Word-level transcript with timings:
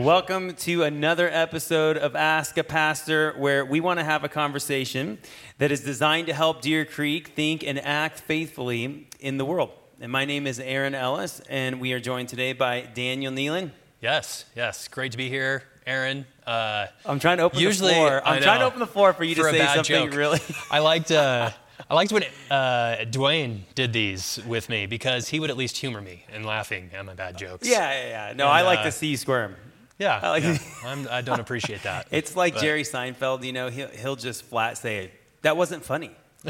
Welcome 0.00 0.54
to 0.54 0.84
another 0.84 1.28
episode 1.28 1.98
of 1.98 2.16
Ask 2.16 2.56
a 2.56 2.64
Pastor, 2.64 3.34
where 3.36 3.66
we 3.66 3.80
want 3.80 4.00
to 4.00 4.04
have 4.04 4.24
a 4.24 4.30
conversation 4.30 5.18
that 5.58 5.70
is 5.70 5.82
designed 5.82 6.28
to 6.28 6.32
help 6.32 6.62
Deer 6.62 6.86
Creek 6.86 7.28
think 7.28 7.62
and 7.62 7.78
act 7.78 8.18
faithfully 8.18 9.08
in 9.20 9.36
the 9.36 9.44
world. 9.44 9.72
And 10.00 10.10
my 10.10 10.24
name 10.24 10.46
is 10.46 10.58
Aaron 10.58 10.94
Ellis, 10.94 11.40
and 11.50 11.82
we 11.82 11.92
are 11.92 12.00
joined 12.00 12.30
today 12.30 12.54
by 12.54 12.80
Daniel 12.94 13.30
Nealon. 13.30 13.72
Yes, 14.00 14.46
yes. 14.56 14.88
Great 14.88 15.12
to 15.12 15.18
be 15.18 15.28
here, 15.28 15.64
Aaron. 15.86 16.24
Uh, 16.46 16.86
I'm 17.04 17.18
trying 17.18 17.36
to 17.36 17.42
open 17.42 17.58
usually, 17.60 17.90
the 17.92 17.96
floor. 17.96 18.22
I'm 18.24 18.40
trying 18.40 18.60
to 18.60 18.64
open 18.64 18.80
the 18.80 18.86
floor 18.86 19.12
for 19.12 19.24
you 19.24 19.34
for 19.34 19.52
to 19.52 19.58
say 19.58 19.66
something 19.66 20.06
joke. 20.06 20.14
really. 20.14 20.40
I 20.70 20.78
liked 20.78 21.10
uh, 21.10 21.50
I 21.90 21.94
liked 21.94 22.10
when 22.10 22.24
uh, 22.50 23.04
Dwayne 23.04 23.64
did 23.74 23.92
these 23.92 24.40
with 24.46 24.70
me 24.70 24.86
because 24.86 25.28
he 25.28 25.40
would 25.40 25.50
at 25.50 25.58
least 25.58 25.76
humor 25.76 26.00
me 26.00 26.24
and 26.32 26.46
laughing 26.46 26.88
at 26.94 27.04
my 27.04 27.12
bad 27.12 27.36
jokes. 27.36 27.68
yeah, 27.68 27.92
yeah, 27.92 28.08
yeah. 28.08 28.32
No, 28.34 28.44
And, 28.44 28.54
I 28.54 28.62
like 28.62 28.78
uh, 28.78 28.84
to 28.84 28.92
see 28.92 29.08
you 29.08 29.18
squirm. 29.18 29.56
Yeah. 30.00 30.18
I 30.20 30.30
like- 30.30 30.42
yeah. 30.42 30.58
I'm, 30.84 31.06
I 31.08 31.20
don't 31.20 31.38
appreciate 31.38 31.84
that. 31.84 32.08
It's 32.10 32.34
like 32.34 32.54
But- 32.54 32.62
Jerry 32.62 32.82
Seinfeld, 32.82 33.44
you 33.44 33.52
know, 33.52 33.68
he'll, 33.70 33.88
he'll 33.88 34.16
just 34.16 34.42
flat 34.42 34.76
say, 34.78 35.12
that 35.42 35.56
wasn't 35.56 35.84
funny. 35.84 36.10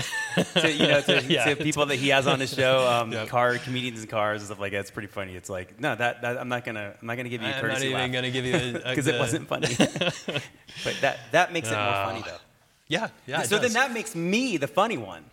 to, 0.55 0.73
you 0.73 0.87
know, 0.87 1.01
to, 1.01 1.21
Yeah, 1.25 1.47
to 1.47 1.57
people 1.57 1.87
that 1.87 1.97
he 1.97 2.11
has 2.11 2.29
on 2.29 2.39
his 2.39 2.55
show, 2.55 2.87
um, 2.87 3.11
Yep. 3.13 3.27
car 3.29 3.59
comedians 3.59 4.01
in 4.03 4.07
cars 4.09 4.41
and 4.41 4.47
stuff 4.47 4.61
like 4.61 4.71
that. 4.73 4.79
It's 4.79 4.91
pretty 4.93 5.09
funny. 5.09 5.35
It's 5.35 5.51
like, 5.51 5.81
no, 5.81 5.97
that, 5.97 6.23
that 6.23 6.39
I'm 6.39 6.49
not 6.49 6.65
gonna, 6.65 6.95
I'm 7.01 7.07
not 7.07 7.17
gonna 7.17 7.29
give 7.29 7.43
you 7.43 7.49
a 7.49 7.51
I'm 7.51 7.67
not 7.67 7.83
even 7.83 8.23
to 8.23 8.31
give 8.31 8.47
you 8.47 8.73
because 8.79 9.09
it 9.09 9.19
wasn't 9.19 9.49
funny. 9.49 9.67
but 10.85 10.97
that 11.01 11.19
that 11.33 11.53
makes 11.53 11.69
it 11.69 11.75
more 11.75 11.93
funny 11.93 12.23
though. 12.25 12.37
Yeah, 12.87 13.09
yeah. 13.27 13.43
so 13.43 13.59
then 13.59 13.73
that 13.73 13.93
makes 13.93 14.15
me 14.15 14.57
the 14.59 14.69
funny 14.69 14.97
one. 14.97 15.25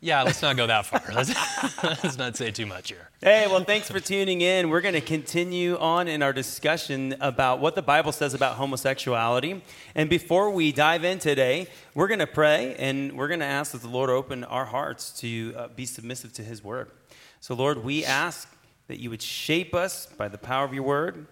Yeah, 0.00 0.22
let's 0.22 0.40
not 0.40 0.56
go 0.56 0.66
that 0.66 0.86
far. 0.86 1.02
Let's, 1.12 1.34
let's 1.82 2.16
not 2.16 2.36
say 2.36 2.52
too 2.52 2.66
much 2.66 2.90
here. 2.90 3.08
Hey, 3.20 3.46
well, 3.48 3.64
thanks 3.64 3.90
for 3.90 3.98
tuning 3.98 4.42
in. 4.42 4.68
We're 4.68 4.80
going 4.80 4.94
to 4.94 5.00
continue 5.00 5.76
on 5.76 6.06
in 6.06 6.22
our 6.22 6.32
discussion 6.32 7.16
about 7.20 7.58
what 7.58 7.74
the 7.74 7.82
Bible 7.82 8.12
says 8.12 8.32
about 8.32 8.54
homosexuality. 8.54 9.60
And 9.96 10.08
before 10.08 10.50
we 10.50 10.70
dive 10.70 11.02
in 11.02 11.18
today, 11.18 11.66
we're 11.94 12.06
going 12.06 12.20
to 12.20 12.28
pray 12.28 12.76
and 12.78 13.12
we're 13.14 13.26
going 13.26 13.40
to 13.40 13.46
ask 13.46 13.72
that 13.72 13.82
the 13.82 13.88
Lord 13.88 14.08
open 14.08 14.44
our 14.44 14.66
hearts 14.66 15.10
to 15.20 15.54
uh, 15.56 15.68
be 15.68 15.84
submissive 15.84 16.32
to 16.34 16.42
His 16.42 16.62
word. 16.62 16.92
So, 17.40 17.54
Lord, 17.54 17.82
we 17.82 18.04
ask 18.04 18.48
that 18.86 19.00
you 19.00 19.10
would 19.10 19.22
shape 19.22 19.74
us 19.74 20.06
by 20.06 20.28
the 20.28 20.38
power 20.38 20.64
of 20.64 20.72
your 20.72 20.84
word. 20.84 21.26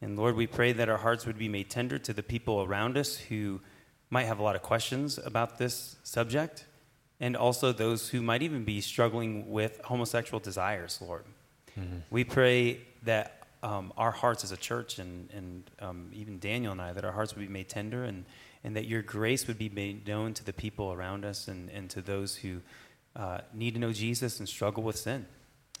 And 0.00 0.16
Lord, 0.16 0.34
we 0.34 0.48
pray 0.48 0.72
that 0.72 0.88
our 0.88 0.98
hearts 0.98 1.24
would 1.26 1.38
be 1.38 1.48
made 1.48 1.70
tender 1.70 1.98
to 2.00 2.12
the 2.12 2.22
people 2.22 2.62
around 2.62 2.96
us 2.98 3.16
who 3.16 3.60
might 4.10 4.24
have 4.24 4.40
a 4.40 4.42
lot 4.42 4.56
of 4.56 4.62
questions 4.62 5.18
about 5.24 5.58
this 5.58 5.96
subject, 6.02 6.66
and 7.22 7.36
also 7.36 7.72
those 7.72 8.08
who 8.08 8.20
might 8.20 8.42
even 8.42 8.64
be 8.64 8.80
struggling 8.80 9.48
with 9.48 9.80
homosexual 9.84 10.40
desires, 10.40 10.98
Lord. 11.00 11.24
We 12.10 12.24
pray 12.24 12.80
that 13.04 13.46
um, 13.62 13.92
our 13.96 14.10
hearts 14.10 14.42
as 14.42 14.50
a 14.50 14.56
church, 14.56 14.98
and, 14.98 15.30
and 15.32 15.70
um, 15.80 16.10
even 16.12 16.40
Daniel 16.40 16.72
and 16.72 16.82
I, 16.82 16.92
that 16.92 17.04
our 17.04 17.12
hearts 17.12 17.34
would 17.36 17.46
be 17.46 17.52
made 17.52 17.68
tender, 17.68 18.02
and, 18.04 18.24
and 18.64 18.74
that 18.74 18.86
your 18.86 19.02
grace 19.02 19.46
would 19.46 19.56
be 19.56 19.68
made 19.68 20.06
known 20.06 20.34
to 20.34 20.44
the 20.44 20.52
people 20.52 20.92
around 20.92 21.24
us 21.24 21.46
and, 21.46 21.70
and 21.70 21.88
to 21.90 22.02
those 22.02 22.34
who 22.34 22.60
uh, 23.14 23.38
need 23.54 23.74
to 23.74 23.80
know 23.80 23.92
Jesus 23.92 24.40
and 24.40 24.48
struggle 24.48 24.82
with 24.82 24.96
sin. 24.96 25.24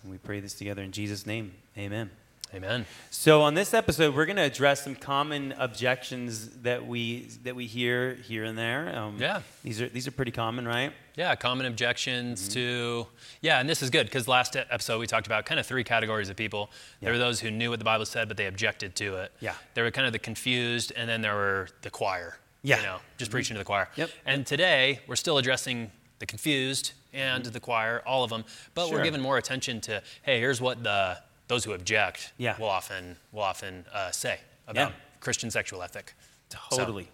And 0.02 0.12
we 0.12 0.18
pray 0.18 0.38
this 0.38 0.54
together 0.54 0.82
in 0.82 0.92
Jesus' 0.92 1.26
name. 1.26 1.54
Amen. 1.76 2.10
Amen. 2.54 2.84
So 3.10 3.40
on 3.40 3.54
this 3.54 3.72
episode, 3.72 4.14
we're 4.14 4.26
going 4.26 4.36
to 4.36 4.42
address 4.42 4.84
some 4.84 4.94
common 4.94 5.52
objections 5.56 6.48
that 6.62 6.86
we 6.86 7.28
that 7.44 7.56
we 7.56 7.66
hear 7.66 8.14
here 8.16 8.44
and 8.44 8.58
there. 8.58 8.94
Um, 8.94 9.16
Yeah. 9.18 9.40
these 9.64 9.80
are 9.80 9.88
these 9.88 10.06
are 10.06 10.10
pretty 10.10 10.32
common, 10.32 10.68
right? 10.68 10.92
Yeah, 11.16 11.34
common 11.34 11.64
objections 11.64 12.42
Mm-hmm. 12.42 12.52
to, 12.54 13.06
yeah, 13.40 13.58
and 13.60 13.68
this 13.68 13.82
is 13.82 13.88
good 13.88 14.04
because 14.06 14.28
last 14.28 14.54
episode 14.56 14.98
we 14.98 15.06
talked 15.06 15.26
about 15.26 15.46
kind 15.46 15.60
of 15.60 15.66
three 15.66 15.84
categories 15.84 16.28
of 16.28 16.36
people. 16.36 16.70
There 17.00 17.12
were 17.12 17.18
those 17.18 17.40
who 17.40 17.50
knew 17.50 17.70
what 17.70 17.78
the 17.78 17.84
Bible 17.86 18.04
said, 18.06 18.28
but 18.28 18.36
they 18.36 18.46
objected 18.46 18.94
to 18.96 19.16
it. 19.16 19.32
Yeah. 19.40 19.54
There 19.74 19.84
were 19.84 19.90
kind 19.90 20.06
of 20.06 20.12
the 20.12 20.18
confused, 20.18 20.92
and 20.94 21.08
then 21.08 21.22
there 21.22 21.34
were 21.34 21.68
the 21.80 21.90
choir. 21.90 22.36
Yeah. 22.62 22.76
Mm-hmm. 22.76 22.84
You 22.84 22.90
know, 22.90 22.98
just 23.16 23.30
preaching 23.30 23.54
to 23.54 23.58
the 23.58 23.64
choir. 23.64 23.88
Yep. 23.96 24.10
And 24.26 24.46
today 24.46 25.00
we're 25.06 25.16
still 25.16 25.38
addressing 25.38 25.90
the 26.18 26.26
confused 26.26 26.92
and 27.14 27.44
the 27.46 27.60
choir, 27.60 28.02
all 28.06 28.24
of 28.24 28.30
them, 28.30 28.44
but 28.74 28.82
Mm-hmm. 28.82 28.90
Sure. 28.90 28.98
we're 28.98 29.04
giving 29.04 29.20
more 29.22 29.38
attention 29.38 29.80
to, 29.82 30.02
hey, 30.22 30.38
here's 30.38 30.60
what 30.60 30.82
the 30.82 31.18
those 31.52 31.64
who 31.64 31.72
object 31.74 32.32
Yeah. 32.38 32.56
will 32.58 32.68
often 32.68 33.16
will 33.30 33.42
often 33.42 33.84
uh, 33.92 34.10
say 34.10 34.40
about 34.66 34.90
Yeah. 34.90 35.20
Christian 35.20 35.50
sexual 35.50 35.82
ethic. 35.82 36.14
So- 36.48 36.76
Totally. 36.78 37.08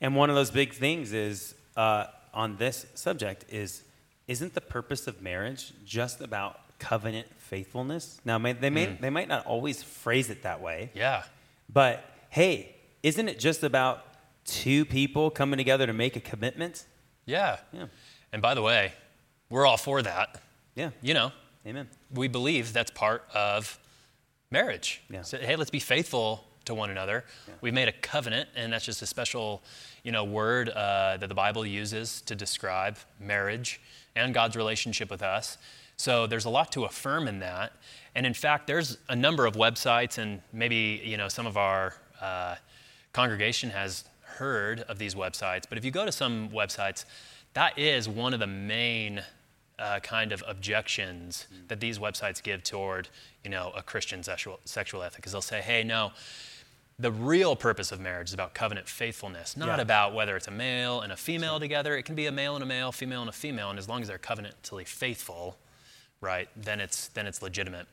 And 0.00 0.16
one 0.16 0.30
of 0.30 0.36
those 0.36 0.50
big 0.50 0.72
things 0.74 1.12
is 1.12 1.54
uh, 1.76 2.06
on 2.32 2.56
this 2.56 2.86
subject 2.94 3.44
is 3.48 3.82
isn't 4.26 4.54
the 4.54 4.60
purpose 4.60 5.06
of 5.06 5.20
marriage 5.22 5.72
just 5.84 6.20
about 6.20 6.52
covenant 6.78 7.26
faithfulness? 7.38 8.20
Now, 8.24 8.38
may, 8.38 8.52
they 8.52 8.70
may 8.70 8.86
they 8.86 9.10
might 9.10 9.28
not 9.28 9.46
always 9.46 9.82
phrase 9.82 10.28
it 10.30 10.42
that 10.42 10.60
way, 10.60 10.90
yeah. 10.94 11.22
but 11.72 12.04
hey, 12.30 12.74
isn't 13.02 13.28
it 13.28 13.38
just 13.38 13.62
about 13.62 13.96
two 14.44 14.84
people 14.84 15.30
coming 15.30 15.58
together 15.58 15.86
to 15.86 15.92
make 15.92 16.16
a 16.16 16.20
commitment? 16.20 16.84
Yeah. 17.26 17.58
Yeah. 17.72 17.86
And 18.32 18.42
by 18.42 18.54
the 18.54 18.62
way, 18.62 18.92
we're 19.50 19.66
all 19.66 19.76
for 19.76 20.02
that. 20.02 20.40
Yeah. 20.74 20.90
You 21.02 21.14
know, 21.14 21.32
Amen. 21.66 21.88
we 22.12 22.28
believe 22.28 22.72
that's 22.72 22.90
part 22.90 23.22
of 23.34 23.78
marriage. 24.54 25.02
Yeah. 25.10 25.22
So, 25.22 25.36
hey, 25.36 25.56
let's 25.56 25.70
be 25.70 25.80
faithful 25.80 26.44
to 26.64 26.74
one 26.74 26.88
another. 26.88 27.24
We've 27.60 27.74
made 27.74 27.88
a 27.88 27.92
covenant, 27.92 28.48
and 28.56 28.72
that's 28.72 28.86
just 28.86 29.02
a 29.02 29.06
special, 29.06 29.62
you 30.02 30.12
know, 30.12 30.24
word 30.24 30.70
uh, 30.70 31.18
that 31.18 31.28
the 31.28 31.34
Bible 31.34 31.66
uses 31.66 32.22
to 32.22 32.34
describe 32.34 32.96
marriage 33.20 33.80
and 34.16 34.32
God's 34.32 34.56
relationship 34.56 35.10
with 35.10 35.22
us. 35.22 35.58
So 35.96 36.26
there's 36.26 36.46
a 36.46 36.50
lot 36.50 36.72
to 36.72 36.84
affirm 36.84 37.28
in 37.28 37.40
that. 37.40 37.72
And 38.14 38.24
in 38.24 38.34
fact, 38.34 38.66
there's 38.66 38.96
a 39.08 39.16
number 39.16 39.44
of 39.44 39.54
websites, 39.54 40.18
and 40.18 40.40
maybe 40.52 41.02
you 41.04 41.16
know 41.16 41.28
some 41.28 41.46
of 41.46 41.56
our 41.56 41.94
uh, 42.20 42.54
congregation 43.12 43.70
has 43.70 44.04
heard 44.22 44.80
of 44.82 44.98
these 44.98 45.14
websites. 45.14 45.64
But 45.68 45.78
if 45.78 45.84
you 45.84 45.90
go 45.90 46.04
to 46.04 46.12
some 46.12 46.48
websites, 46.48 47.04
that 47.54 47.78
is 47.78 48.08
one 48.08 48.34
of 48.34 48.40
the 48.40 48.46
main 48.46 49.22
uh, 49.78 49.98
kind 50.00 50.32
of 50.32 50.42
objections 50.46 51.46
that 51.68 51.80
these 51.80 51.98
websites 51.98 52.42
give 52.42 52.62
toward, 52.62 53.08
you 53.42 53.50
know, 53.50 53.72
a 53.76 53.82
Christian 53.82 54.22
sexual, 54.22 54.60
sexual 54.64 55.02
ethic. 55.02 55.26
Is 55.26 55.32
they'll 55.32 55.42
say, 55.42 55.60
hey, 55.60 55.82
no, 55.82 56.12
the 56.98 57.10
real 57.10 57.56
purpose 57.56 57.90
of 57.90 57.98
marriage 58.00 58.28
is 58.28 58.34
about 58.34 58.54
covenant 58.54 58.88
faithfulness, 58.88 59.56
not 59.56 59.78
Yeah. 59.78 59.82
about 59.82 60.14
whether 60.14 60.36
it's 60.36 60.46
a 60.46 60.52
male 60.52 61.00
and 61.00 61.12
a 61.12 61.16
female 61.16 61.58
together. 61.58 61.96
It 61.96 62.04
can 62.04 62.14
be 62.14 62.26
a 62.26 62.32
male 62.32 62.54
and 62.54 62.62
a 62.62 62.66
male, 62.66 62.92
female 62.92 63.20
and 63.20 63.28
a 63.28 63.32
female, 63.32 63.70
and 63.70 63.78
as 63.78 63.88
long 63.88 64.00
as 64.00 64.08
they're 64.08 64.18
covenantally 64.18 64.86
faithful, 64.86 65.58
right, 66.20 66.48
then 66.56 66.80
it's 66.80 67.08
then 67.08 67.26
it's 67.26 67.42
legitimate. 67.42 67.88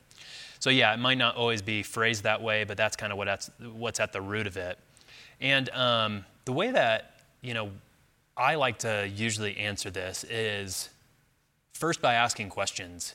So 0.60 0.70
yeah, 0.70 0.94
it 0.94 0.98
might 0.98 1.18
not 1.18 1.34
always 1.34 1.62
be 1.62 1.82
phrased 1.82 2.22
that 2.22 2.40
way, 2.40 2.62
but 2.62 2.76
that's 2.76 2.94
kind 2.94 3.10
of 3.10 3.18
what 3.18 3.24
that's, 3.24 3.50
what's 3.72 3.98
at 3.98 4.12
the 4.12 4.20
root 4.20 4.46
of 4.46 4.56
it. 4.56 4.78
And 5.40 5.68
um, 5.70 6.24
the 6.44 6.52
way 6.52 6.70
that 6.70 7.16
you 7.40 7.54
know 7.54 7.72
I 8.36 8.54
like 8.54 8.78
to 8.78 9.10
usually 9.12 9.56
answer 9.56 9.90
this 9.90 10.22
is 10.24 10.88
first 11.72 12.00
by 12.00 12.14
asking 12.14 12.48
questions. 12.48 13.14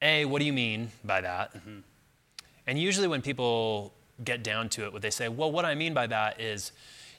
A, 0.00 0.24
what 0.24 0.40
do 0.40 0.44
you 0.44 0.52
mean 0.52 0.90
by 1.04 1.20
that? 1.20 1.54
And 2.66 2.78
usually 2.78 3.08
when 3.08 3.22
people 3.22 3.92
get 4.24 4.42
down 4.42 4.68
to 4.70 4.84
it, 4.84 4.92
what 4.92 5.02
they 5.02 5.10
say, 5.10 5.28
well, 5.28 5.50
what 5.50 5.64
I 5.64 5.74
mean 5.74 5.94
by 5.94 6.06
that 6.08 6.40
is, 6.40 6.72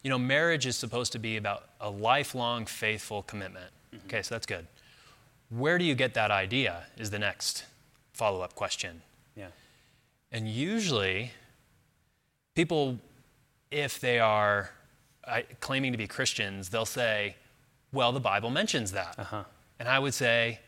you 0.04 0.10
know, 0.10 0.18
marriage 0.18 0.66
is 0.66 0.76
supposed 0.76 1.12
to 1.14 1.20
be 1.20 1.38
about 1.38 1.70
a 1.80 1.90
lifelong 1.90 2.66
faithful 2.66 3.24
commitment. 3.24 3.72
Okay, 4.06 4.22
so 4.22 4.36
that's 4.36 4.46
good. 4.46 4.68
Where 5.50 5.78
do 5.78 5.86
you 5.86 5.96
get 5.96 6.14
that 6.16 6.32
idea? 6.32 6.84
Is 6.98 7.10
the 7.10 7.20
next 7.20 7.66
follow 8.14 8.42
up 8.42 8.56
question. 8.56 9.02
Yeah. 9.36 9.48
And 10.32 10.48
usually, 10.48 11.32
people, 12.56 13.00
if 13.72 14.00
they 14.00 14.20
are 14.20 14.72
uh, 15.26 15.42
claiming 15.60 15.92
to 15.92 15.98
be 15.98 16.08
Christians, 16.08 16.70
they'll 16.70 16.86
say, 16.86 17.36
well, 17.92 18.12
the 18.12 18.20
Bible 18.20 18.50
mentions 18.50 18.92
that. 18.92 19.16
Uh-huh. 19.18 19.44
And 19.84 19.92
I 19.92 20.00
would 20.00 20.14
say, 20.14 20.62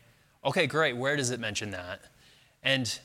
okay, 0.44 0.66
great, 0.66 0.94
where 0.94 1.16
does 1.16 1.30
it 1.30 1.40
mention 1.40 1.70
that? 1.70 2.02
And 2.62 2.98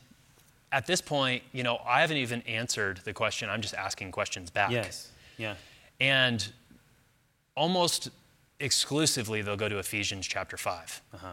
at 0.74 0.86
this 0.86 1.00
point, 1.00 1.42
you 1.54 1.64
know, 1.64 1.80
I 1.88 2.02
haven't 2.02 2.18
even 2.18 2.42
answered 2.42 3.00
the 3.06 3.14
question, 3.14 3.50
I'm 3.50 3.62
just 3.62 3.74
asking 3.76 4.12
questions 4.12 4.50
back. 4.50 4.72
Yes. 4.72 5.10
Yeah. 5.38 5.54
And 6.02 6.46
almost 7.56 8.10
exclusively, 8.60 9.42
they'll 9.42 9.56
go 9.56 9.70
to 9.70 9.78
Ephesians 9.78 10.28
chapter 10.28 10.58
5. 10.58 11.02
Uh-huh. 11.14 11.28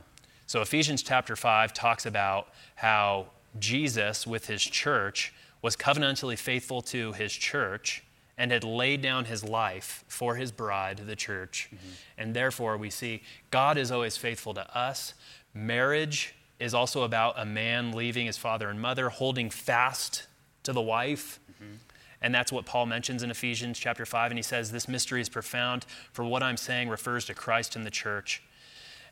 So, 0.47 0.63
Ephesians 0.63 1.03
chapter 1.03 1.35
5 1.35 1.75
talks 1.75 2.07
about 2.07 2.47
how 2.77 3.27
Jesus, 3.59 4.29
with 4.29 4.47
his 4.47 4.63
church, 4.63 5.35
was 5.61 5.75
covenantally 5.75 6.39
faithful 6.39 6.83
to 6.83 7.15
his 7.15 7.33
church 7.33 8.05
and 8.38 8.52
had 8.52 8.62
laid 8.62 9.02
down 9.02 9.25
his 9.25 9.43
life 9.43 10.05
for 10.06 10.37
his 10.37 10.52
bride, 10.52 10.99
the 10.99 11.17
church. 11.17 11.69
Mm-hmm. 11.75 11.88
And 12.17 12.35
therefore, 12.35 12.76
we 12.76 12.88
see 12.88 13.23
God 13.50 13.76
is 13.76 13.90
always 13.90 14.17
faithful 14.17 14.55
to 14.55 14.79
us. 14.79 15.14
Marriage 15.52 16.35
is 16.61 16.73
also 16.73 17.02
about 17.02 17.35
a 17.37 17.44
man 17.44 17.93
leaving 17.93 18.26
his 18.26 18.38
father 18.38 18.69
and 18.69 18.81
mother, 18.81 19.08
holding 19.08 19.50
fast 19.50 20.26
to 20.62 20.73
the 20.73 20.81
wife. 20.81 21.40
Mm-hmm. 21.52 21.75
And 22.23 22.35
that's 22.35 22.52
what 22.52 22.64
Paul 22.64 22.87
mentions 22.87 23.23
in 23.23 23.31
Ephesians 23.31 23.79
chapter 23.79 24.06
5. 24.06 24.31
And 24.31 24.38
he 24.38 24.43
says, 24.43 24.70
This 24.70 24.88
mystery 24.88 25.20
is 25.20 25.29
profound, 25.29 25.85
for 26.12 26.25
what 26.25 26.43
I'm 26.43 26.56
saying 26.56 26.88
refers 26.88 27.25
to 27.26 27.35
Christ 27.35 27.75
and 27.75 27.85
the 27.85 27.90
church. 27.90 28.43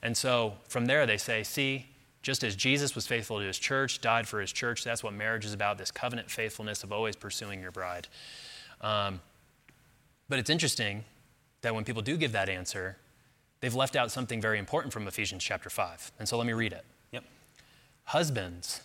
And 0.02 0.16
so 0.16 0.54
from 0.68 0.86
there, 0.86 1.04
they 1.04 1.16
say, 1.16 1.42
See, 1.42 1.86
just 2.22 2.42
as 2.42 2.56
Jesus 2.56 2.94
was 2.94 3.06
faithful 3.06 3.38
to 3.38 3.44
his 3.44 3.58
church, 3.58 4.00
died 4.00 4.26
for 4.26 4.40
his 4.40 4.52
church, 4.52 4.82
that's 4.82 5.02
what 5.02 5.14
marriage 5.14 5.44
is 5.44 5.54
about 5.54 5.78
this 5.78 5.90
covenant 5.90 6.30
faithfulness 6.30 6.82
of 6.82 6.92
always 6.92 7.14
pursuing 7.14 7.60
your 7.60 7.70
bride. 7.70 8.08
Um, 8.80 9.20
but 10.28 10.38
it's 10.38 10.50
interesting 10.50 11.04
that 11.62 11.74
when 11.74 11.84
people 11.84 12.02
do 12.02 12.16
give 12.16 12.32
that 12.32 12.48
answer, 12.48 12.96
they've 13.60 13.74
left 13.74 13.96
out 13.96 14.10
something 14.10 14.40
very 14.40 14.58
important 14.58 14.92
from 14.92 15.06
Ephesians 15.06 15.42
chapter 15.42 15.70
5. 15.70 16.12
And 16.18 16.28
so 16.28 16.36
let 16.36 16.46
me 16.46 16.52
read 16.52 16.72
it. 16.72 16.84
Yep. 17.12 17.24
Husbands, 18.04 18.82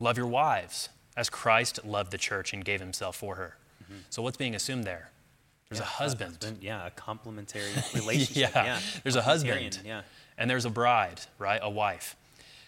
love 0.00 0.16
your 0.16 0.26
wives 0.26 0.88
as 1.16 1.30
Christ 1.30 1.84
loved 1.84 2.10
the 2.10 2.18
church 2.18 2.52
and 2.52 2.64
gave 2.64 2.80
himself 2.80 3.16
for 3.16 3.36
her. 3.36 3.56
Mm-hmm. 3.84 4.00
So 4.10 4.22
what's 4.22 4.36
being 4.36 4.54
assumed 4.54 4.84
there? 4.84 5.10
There's 5.68 5.80
yeah, 5.80 5.84
a 5.84 5.88
husband. 5.88 6.36
husband. 6.40 6.58
Yeah, 6.62 6.86
a 6.86 6.90
complementary 6.90 7.70
relationship. 7.94 8.54
yeah. 8.54 8.64
yeah. 8.64 8.80
There's 9.02 9.16
a 9.16 9.22
husband. 9.22 9.80
Yeah. 9.84 10.02
And 10.36 10.50
there's 10.50 10.64
a 10.64 10.70
bride, 10.70 11.20
right? 11.38 11.60
A 11.62 11.70
wife. 11.70 12.16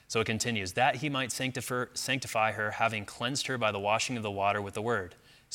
So 0.09 0.21
it 0.21 0.25
continues, 0.25 0.73
that 0.73 0.97
he 0.97 1.09
might 1.09 1.33
sanctify, 1.33 1.87
sanctify 1.95 2.53
her, 2.53 2.73
having 2.73 3.05
cleansed 3.05 3.49
her 3.49 3.59
by 3.59 3.73
the 3.73 3.81
washing 3.81 4.17
of 4.17 4.23
the 4.23 4.31
water 4.31 4.63
with 4.63 4.75
the 4.75 4.83
word, 4.83 5.17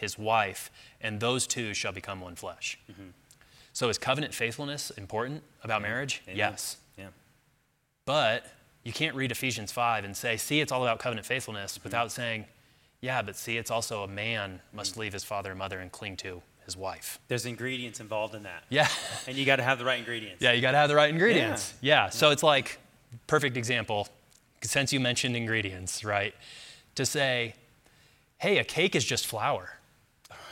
his 0.00 0.18
wife, 0.18 0.70
and 1.00 1.20
those 1.20 1.46
two 1.46 1.74
shall 1.74 1.92
become 1.92 2.20
one 2.20 2.34
flesh. 2.34 2.78
Mm-hmm. 2.90 3.10
So, 3.74 3.88
is 3.90 3.98
covenant 3.98 4.34
faithfulness 4.34 4.90
important 4.90 5.42
about 5.62 5.82
marriage? 5.82 6.22
Amen. 6.26 6.38
Yes. 6.38 6.78
Yeah. 6.96 7.08
But 8.06 8.46
you 8.82 8.92
can't 8.92 9.14
read 9.14 9.30
Ephesians 9.30 9.70
5 9.70 10.04
and 10.04 10.16
say, 10.16 10.38
see, 10.38 10.60
it's 10.60 10.72
all 10.72 10.82
about 10.82 10.98
covenant 10.98 11.26
faithfulness 11.26 11.74
mm-hmm. 11.74 11.84
without 11.84 12.10
saying, 12.10 12.46
yeah, 13.02 13.20
but 13.20 13.36
see, 13.36 13.58
it's 13.58 13.70
also 13.70 14.02
a 14.02 14.08
man 14.08 14.60
must 14.72 14.96
leave 14.96 15.12
his 15.12 15.22
father 15.22 15.50
and 15.50 15.58
mother 15.58 15.78
and 15.78 15.92
cling 15.92 16.16
to 16.18 16.42
his 16.64 16.76
wife. 16.76 17.18
There's 17.28 17.44
ingredients 17.44 18.00
involved 18.00 18.34
in 18.34 18.42
that. 18.44 18.64
Yeah. 18.70 18.88
And 19.26 19.36
you 19.36 19.44
got 19.44 19.56
to 19.56 19.62
have 19.62 19.78
the 19.78 19.84
right 19.84 19.98
ingredients. 19.98 20.42
Yeah, 20.42 20.52
you 20.52 20.62
got 20.62 20.72
to 20.72 20.78
have 20.78 20.88
the 20.88 20.96
right 20.96 21.10
ingredients. 21.10 21.74
Yeah. 21.82 22.04
yeah. 22.04 22.10
So 22.10 22.30
it's 22.30 22.42
like, 22.42 22.78
perfect 23.26 23.56
example, 23.56 24.08
since 24.62 24.92
you 24.92 24.98
mentioned 24.98 25.36
ingredients, 25.36 26.04
right? 26.04 26.34
To 26.94 27.04
say, 27.04 27.54
hey, 28.38 28.58
a 28.58 28.64
cake 28.64 28.96
is 28.96 29.04
just 29.04 29.26
flour. 29.26 29.79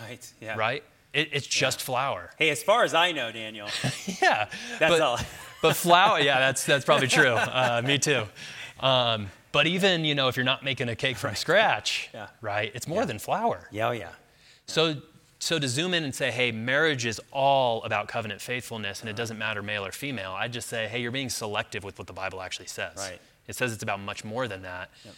Right. 0.01 0.33
Yeah. 0.41 0.57
Right? 0.57 0.85
It, 1.13 1.31
it's 1.33 1.47
just 1.47 1.83
flour. 1.83 2.31
Hey, 2.39 2.51
as 2.51 2.63
far 2.63 2.85
as 2.85 2.95
I 2.95 3.13
know, 3.13 3.33
Daniel. 3.33 3.69
yeah. 4.23 4.49
That's 4.79 4.93
but, 4.93 5.01
all. 5.01 5.19
but 5.63 5.75
flour, 5.75 6.21
yeah, 6.21 6.39
that's, 6.39 6.65
that's 6.65 6.85
probably 6.85 7.09
true. 7.09 7.37
Uh, 7.49 7.83
me 7.85 7.99
too. 7.99 8.25
Um, 8.81 9.29
but 9.53 9.67
even, 9.67 10.05
you 10.05 10.15
know, 10.15 10.29
if 10.29 10.37
you're 10.37 10.45
not 10.45 10.63
making 10.63 10.89
a 10.89 10.97
cake 10.97 11.17
from 11.17 11.35
scratch, 11.35 12.11
yeah. 12.13 12.29
right, 12.41 12.71
it's 12.75 12.87
more 12.87 13.01
yeah. 13.01 13.07
than 13.07 13.19
flour. 13.19 13.69
Yeah, 13.73 13.89
oh 13.89 13.93
yeah. 13.93 14.11
So, 14.67 14.97
so 15.39 15.59
to 15.59 15.67
zoom 15.67 15.95
in 15.95 16.05
and 16.05 16.15
say, 16.15 16.31
hey, 16.31 16.53
marriage 16.53 17.07
is 17.07 17.21
all 17.33 17.83
about 17.85 18.09
covenant 18.09 18.41
faithfulness 18.41 19.01
and 19.01 19.09
it 19.09 19.17
doesn't 19.17 19.39
matter 19.39 19.63
male 19.63 19.85
or 19.85 19.93
female, 19.93 20.33
I'd 20.33 20.53
just 20.53 20.69
say, 20.69 20.89
hey, 20.89 21.01
you're 21.01 21.11
being 21.11 21.31
selective 21.31 21.85
with 21.85 21.99
what 21.99 22.07
the 22.07 22.13
Bible 22.13 22.43
actually 22.43 22.67
says. 22.67 22.97
Right. 22.97 23.19
It 23.47 23.57
says 23.57 23.73
it's 23.73 23.83
about 23.83 24.01
much 24.01 24.25
more 24.25 24.47
than 24.47 24.63
that. 24.63 24.91
Yep. 25.05 25.15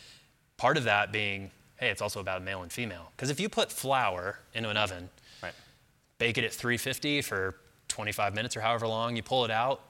Part 0.56 0.76
of 0.76 0.84
that 0.84 1.10
being, 1.10 1.50
hey, 1.80 1.88
it's 1.88 2.02
also 2.02 2.20
about 2.20 2.42
male 2.42 2.62
and 2.62 2.70
female. 2.70 3.10
Because 3.16 3.30
if 3.30 3.40
you 3.40 3.48
put 3.48 3.72
flour 3.72 4.38
into 4.54 4.68
an 4.68 4.76
oven, 4.76 5.08
right. 5.42 5.54
bake 6.18 6.38
it 6.38 6.44
at 6.44 6.52
350 6.52 7.22
for 7.22 7.56
25 7.88 8.34
minutes 8.34 8.56
or 8.56 8.60
however 8.60 8.86
long, 8.86 9.16
you 9.16 9.22
pull 9.22 9.44
it 9.44 9.50
out, 9.50 9.80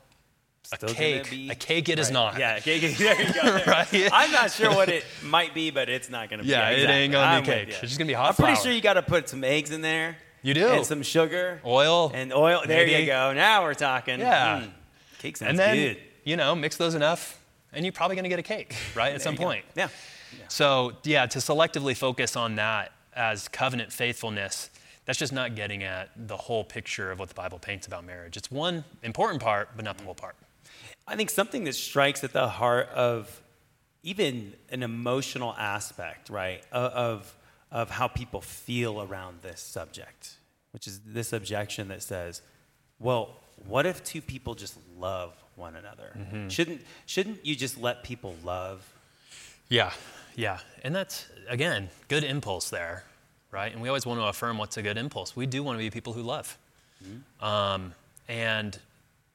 Still 0.63 0.91
a 0.91 0.95
cake, 0.95 1.31
be, 1.31 1.51
a 1.51 1.55
cake 1.55 1.89
it 1.89 1.93
right. 1.93 1.99
is 1.99 2.11
not. 2.11 2.39
Yeah, 2.39 2.57
a 2.57 2.61
cake. 2.61 2.83
There 2.99 3.21
you 3.21 3.33
go. 3.33 3.43
right? 3.67 4.11
I'm 4.13 4.31
not 4.31 4.53
sure 4.53 4.71
what 4.71 4.89
it 4.89 5.05
might 5.25 5.53
be, 5.53 5.71
but 5.71 5.89
it's 5.89 6.11
not 6.11 6.29
going 6.29 6.39
to 6.39 6.45
be. 6.45 6.51
Yeah, 6.51 6.69
exactly. 6.69 6.83
it 6.83 6.97
ain't 6.97 7.13
going 7.13 7.37
to 7.37 7.41
be 7.41 7.47
cake. 7.47 7.69
It's 7.71 7.81
just 7.81 7.99
going 7.99 8.07
to 8.07 8.11
be 8.11 8.15
hot 8.15 8.29
I'm 8.29 8.35
flour. 8.35 8.49
pretty 8.49 8.63
sure 8.63 8.73
you 8.73 8.81
got 8.81 8.93
to 8.93 9.03
put 9.03 9.29
some 9.29 9.43
eggs 9.43 9.73
in 9.73 9.81
there. 9.81 10.17
You 10.43 10.55
do. 10.55 10.69
And 10.69 10.87
some 10.87 11.03
sugar. 11.03 11.61
Oil. 11.65 12.13
And 12.15 12.33
oil. 12.33 12.63
There 12.67 12.87
maybe. 12.87 13.01
you 13.01 13.07
go. 13.07 13.33
Now 13.33 13.63
we're 13.65 13.75
talking. 13.75 14.21
Yeah. 14.21 14.61
Mm, 14.61 14.71
cake 15.19 15.39
sounds 15.39 15.51
and 15.51 15.59
then, 15.59 15.77
good. 15.77 15.99
you 16.25 16.37
know, 16.37 16.55
mix 16.55 16.77
those 16.77 16.95
enough, 16.95 17.43
and 17.73 17.85
you're 17.85 17.93
probably 17.93 18.17
going 18.17 18.25
to 18.25 18.31
get 18.31 18.39
a 18.39 18.43
cake, 18.43 18.77
right, 18.95 19.15
at 19.15 19.23
some 19.23 19.37
point. 19.37 19.65
Yeah. 19.75 19.89
Yeah. 20.39 20.45
So, 20.49 20.93
yeah, 21.05 21.27
to 21.27 21.39
selectively 21.39 21.97
focus 21.97 22.37
on 22.37 22.57
that 22.57 22.93
as 23.15 23.49
covenant 23.49 23.93
faithfulness, 23.93 24.71
that's 25.05 25.19
just 25.19 25.33
not 25.33 25.55
getting 25.55 25.83
at 25.83 26.11
the 26.17 26.37
whole 26.37 26.65
picture 26.65 27.11
of 27.11 27.19
what 27.19 27.29
the 27.29 27.35
Bible 27.35 27.59
paints 27.59 27.87
about 27.87 28.05
marriage. 28.05 28.37
It's 28.37 28.51
one 28.51 28.85
important 29.03 29.43
part, 29.43 29.71
but 29.75 29.85
not 29.85 29.99
the 29.99 30.05
whole 30.05 30.15
part. 30.15 30.37
I 31.07 31.17
think 31.17 31.31
something 31.31 31.65
that 31.65 31.75
strikes 31.75 32.23
at 32.23 32.33
the 32.33 32.49
heart 32.49 32.89
of 32.91 33.43
even 34.03 34.55
an 34.71 34.83
emotional 34.83 35.55
aspect, 35.59 36.31
right, 36.31 36.63
of, 36.73 37.37
of 37.71 37.91
how 37.91 38.09
people 38.09 38.41
feel 38.41 39.03
around 39.03 39.43
this 39.43 39.61
subject, 39.61 40.37
which 40.73 40.87
is 40.87 41.01
this 41.05 41.33
objection 41.33 41.89
that 41.89 42.03
says, 42.03 42.43
well, 42.99 43.37
what 43.67 43.87
if 43.87 44.03
two 44.05 44.23
people 44.23 44.55
just 44.55 44.77
love 44.99 45.35
one 45.57 45.77
another? 45.77 46.13
Mm-hmm. 46.17 46.49
Shouldn't, 46.49 46.83
shouldn't 47.07 47.45
you 47.45 47.57
just 47.57 47.79
let 47.79 48.05
people 48.05 48.37
love? 48.45 48.89
Yeah, 49.69 49.93
yeah. 50.37 50.59
And 50.83 50.95
that's, 50.95 51.27
again, 51.49 51.91
good 52.09 52.25
impulse 52.25 52.71
there, 52.71 53.05
right? 53.51 53.73
And 53.73 53.81
we 53.81 53.89
always 53.89 54.07
want 54.07 54.21
to 54.21 54.25
affirm 54.25 54.59
what's 54.59 54.77
a 54.77 54.83
good 54.83 54.97
impulse. 54.97 55.37
We 55.37 55.47
do 55.47 55.63
want 55.63 55.79
to 55.79 55.85
be 55.85 55.91
people 55.91 56.13
who 56.13 56.23
love. 56.23 56.57
Mm-hmm. 57.05 57.45
Um, 57.45 57.95
and 58.29 58.79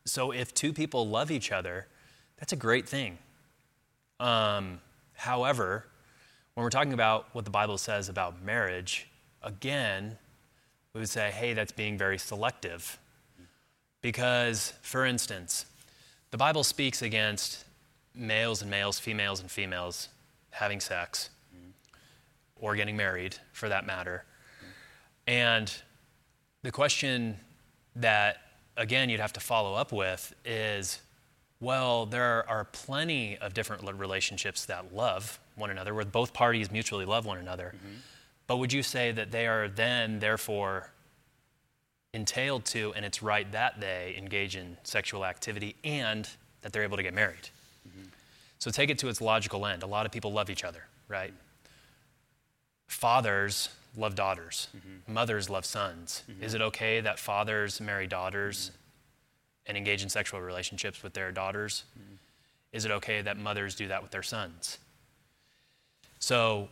so 0.06 0.32
if 0.32 0.54
two 0.54 0.74
people 0.74 1.08
love 1.08 1.32
each 1.32 1.52
other, 1.52 1.88
that's 2.38 2.54
a 2.54 2.58
great 2.58 2.88
thing. 2.88 3.18
Um, 4.20 4.80
however, 5.14 5.86
when 6.54 6.64
we're 6.64 6.70
talking 6.70 6.94
about 6.94 7.28
what 7.34 7.44
the 7.46 7.52
Bible 7.52 7.78
says 7.78 8.08
about 8.10 8.42
marriage, 8.44 9.08
again, 9.44 10.18
we 10.94 11.00
would 11.00 11.10
say, 11.10 11.32
hey, 11.32 11.54
that's 11.54 11.72
being 11.72 11.98
very 11.98 12.18
selective. 12.18 12.98
Because, 14.02 14.74
for 14.82 15.06
instance, 15.06 15.66
the 16.32 16.38
Bible 16.38 16.64
speaks 16.64 17.02
against 17.02 17.66
males 18.14 18.62
and 18.62 18.72
males, 18.72 19.00
females 19.00 19.42
and 19.42 19.52
females 19.52 20.10
having 20.56 20.80
sex 20.80 21.30
or 22.56 22.76
getting 22.76 22.96
married, 22.96 23.36
for 23.52 23.70
that 23.70 23.86
matter. 23.86 24.24
And 25.28 25.72
the 26.64 26.72
question 26.72 27.38
that 27.96 28.38
again, 28.78 29.10
you'd 29.10 29.20
have 29.20 29.34
to 29.34 29.40
follow 29.40 29.74
up 29.74 29.92
with 29.92 30.34
is 30.44 31.02
well, 31.62 32.06
there 32.06 32.48
are 32.50 32.66
plenty 32.66 33.38
of 33.38 33.54
different 33.54 33.82
relationships 33.98 34.66
that 34.66 34.94
love 34.94 35.40
one 35.56 35.70
another, 35.70 35.94
where 35.94 36.06
both 36.06 36.34
parties 36.34 36.70
mutually 36.70 37.06
love 37.06 37.26
one 37.26 37.38
another. 37.38 37.74
Mm-hmm. 37.76 37.96
But 38.46 38.58
would 38.58 38.74
you 38.74 38.84
say 38.84 39.12
that 39.14 39.32
they 39.32 39.48
are 39.48 39.70
then, 39.70 40.20
therefore, 40.20 40.92
entailed 42.14 42.66
to, 42.66 42.94
and 42.94 43.06
it's 43.06 43.24
right 43.24 43.50
that 43.54 43.80
they 43.80 44.16
engage 44.18 44.56
in 44.56 44.78
sexual 44.84 45.26
activity 45.26 45.76
and 45.84 46.30
that 46.62 46.74
they're 46.74 46.84
able 46.84 46.98
to 46.98 47.04
get 47.04 47.14
married? 47.14 47.50
Mm-hmm. 47.88 48.10
So 48.66 48.72
take 48.72 48.90
it 48.90 48.98
to 48.98 49.10
its 49.10 49.22
logical 49.22 49.68
end. 49.68 49.84
A 49.84 49.86
lot 49.86 50.08
of 50.08 50.12
people 50.12 50.34
love 50.34 50.50
each 50.50 50.64
other, 50.64 50.86
right? 51.08 51.32
Fathers 52.88 53.70
love 53.96 54.16
daughters. 54.16 54.70
Mm-hmm. 54.76 55.14
Mothers 55.14 55.52
love 55.52 55.66
sons. 55.66 56.24
Mm-hmm. 56.28 56.44
Is 56.44 56.56
it 56.56 56.62
okay 56.62 57.00
that 57.00 57.20
fathers 57.20 57.80
marry 57.80 58.08
daughters 58.08 58.72
mm-hmm. 58.72 59.68
and 59.68 59.78
engage 59.78 60.02
in 60.02 60.10
sexual 60.10 60.42
relationships 60.42 61.04
with 61.04 61.14
their 61.14 61.32
daughters? 61.32 61.84
Mm-hmm. 61.94 62.16
Is 62.72 62.86
it 62.86 62.92
okay 62.92 63.22
that 63.22 63.38
mothers 63.38 63.76
do 63.76 63.88
that 63.88 64.02
with 64.02 64.10
their 64.10 64.24
sons? 64.24 64.80
So 66.18 66.68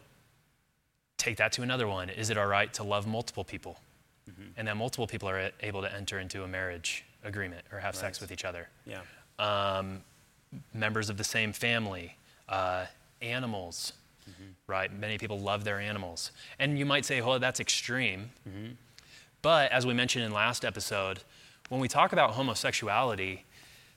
take 1.17 1.37
that 1.37 1.51
to 1.51 1.61
another 1.61 1.87
one. 1.87 2.09
Is 2.09 2.31
it 2.31 2.39
all 2.39 2.47
right 2.47 2.73
to 2.73 2.83
love 2.83 3.05
multiple 3.05 3.43
people? 3.43 3.77
Mm-hmm. 4.27 4.49
And 4.57 4.67
that 4.67 4.77
multiple 4.77 5.05
people 5.05 5.29
are 5.29 5.51
able 5.59 5.83
to 5.83 5.95
enter 5.95 6.17
into 6.17 6.43
a 6.43 6.47
marriage 6.47 7.05
agreement 7.23 7.65
or 7.71 7.77
have 7.77 7.93
right. 7.93 8.01
sex 8.01 8.19
with 8.19 8.31
each 8.31 8.45
other. 8.45 8.67
Yeah. 8.87 9.01
Um, 9.37 10.01
members 10.73 11.09
of 11.09 11.17
the 11.17 11.23
same 11.23 11.53
family, 11.53 12.17
uh, 12.49 12.85
animals, 13.21 13.93
mm-hmm. 14.29 14.51
right? 14.67 14.91
Many 14.93 15.17
people 15.17 15.39
love 15.39 15.63
their 15.63 15.79
animals. 15.79 16.31
And 16.59 16.77
you 16.77 16.85
might 16.85 17.05
say, 17.05 17.21
well, 17.21 17.39
that's 17.39 17.59
extreme. 17.59 18.31
Mm-hmm. 18.47 18.73
But 19.41 19.71
as 19.71 19.85
we 19.85 19.93
mentioned 19.93 20.25
in 20.25 20.31
last 20.31 20.63
episode, 20.63 21.19
when 21.69 21.81
we 21.81 21.87
talk 21.87 22.13
about 22.13 22.31
homosexuality, 22.31 23.45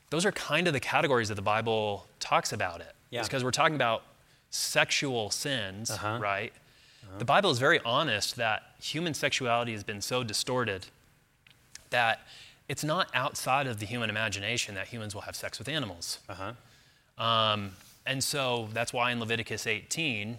those 0.09 0.25
are 0.25 0.31
kind 0.31 0.67
of 0.67 0.73
the 0.73 0.79
categories 0.79 1.29
that 1.29 1.35
the 1.35 1.41
Bible 1.41 2.07
talks 2.19 2.51
about 2.51 2.81
it. 2.81 2.93
Yeah. 3.09 3.23
because 3.23 3.43
we're 3.43 3.51
talking 3.51 3.75
about 3.75 4.03
sexual 4.49 5.31
sins, 5.31 5.91
uh-huh. 5.91 6.19
right? 6.21 6.51
Uh-huh. 7.03 7.19
The 7.19 7.25
Bible 7.25 7.51
is 7.51 7.59
very 7.59 7.79
honest 7.85 8.35
that 8.35 8.63
human 8.81 9.13
sexuality 9.13 9.71
has 9.71 9.83
been 9.83 10.01
so 10.01 10.23
distorted 10.23 10.87
that 11.89 12.19
it's 12.69 12.83
not 12.83 13.09
outside 13.13 13.67
of 13.67 13.79
the 13.79 13.85
human 13.85 14.09
imagination 14.09 14.75
that 14.75 14.87
humans 14.87 15.13
will 15.13 15.21
have 15.21 15.35
sex 15.35 15.57
with 15.59 15.69
animals. 15.69 16.19
Uh-huh. 16.27 17.23
Um, 17.23 17.71
and 18.05 18.23
so 18.23 18.69
that's 18.73 18.93
why 18.93 19.11
in 19.11 19.19
Leviticus 19.19 19.67
18 19.67 20.37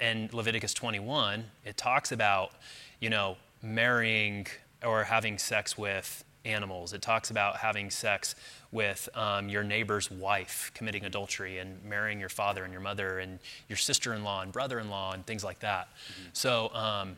and 0.00 0.32
Leviticus 0.32 0.74
21, 0.74 1.44
it 1.64 1.76
talks 1.76 2.12
about, 2.12 2.52
you 3.00 3.10
know, 3.10 3.36
marrying 3.62 4.46
or 4.84 5.04
having 5.04 5.38
sex 5.38 5.76
with 5.76 6.24
animals. 6.44 6.92
It 6.92 7.02
talks 7.02 7.30
about 7.30 7.56
having 7.56 7.90
sex 7.90 8.34
with 8.70 9.08
um, 9.14 9.48
your 9.48 9.64
neighbor's 9.64 10.10
wife, 10.10 10.70
committing 10.74 11.04
adultery, 11.04 11.58
and 11.58 11.84
marrying 11.84 12.20
your 12.20 12.28
father 12.28 12.64
and 12.64 12.72
your 12.72 12.80
mother, 12.80 13.18
and 13.18 13.38
your 13.68 13.76
sister 13.76 14.14
in 14.14 14.22
law 14.22 14.42
and 14.42 14.52
brother 14.52 14.78
in 14.78 14.88
law, 14.88 15.12
and 15.12 15.26
things 15.26 15.42
like 15.42 15.60
that. 15.60 15.88
Mm-hmm. 15.88 16.28
So, 16.32 16.72
um, 16.74 17.16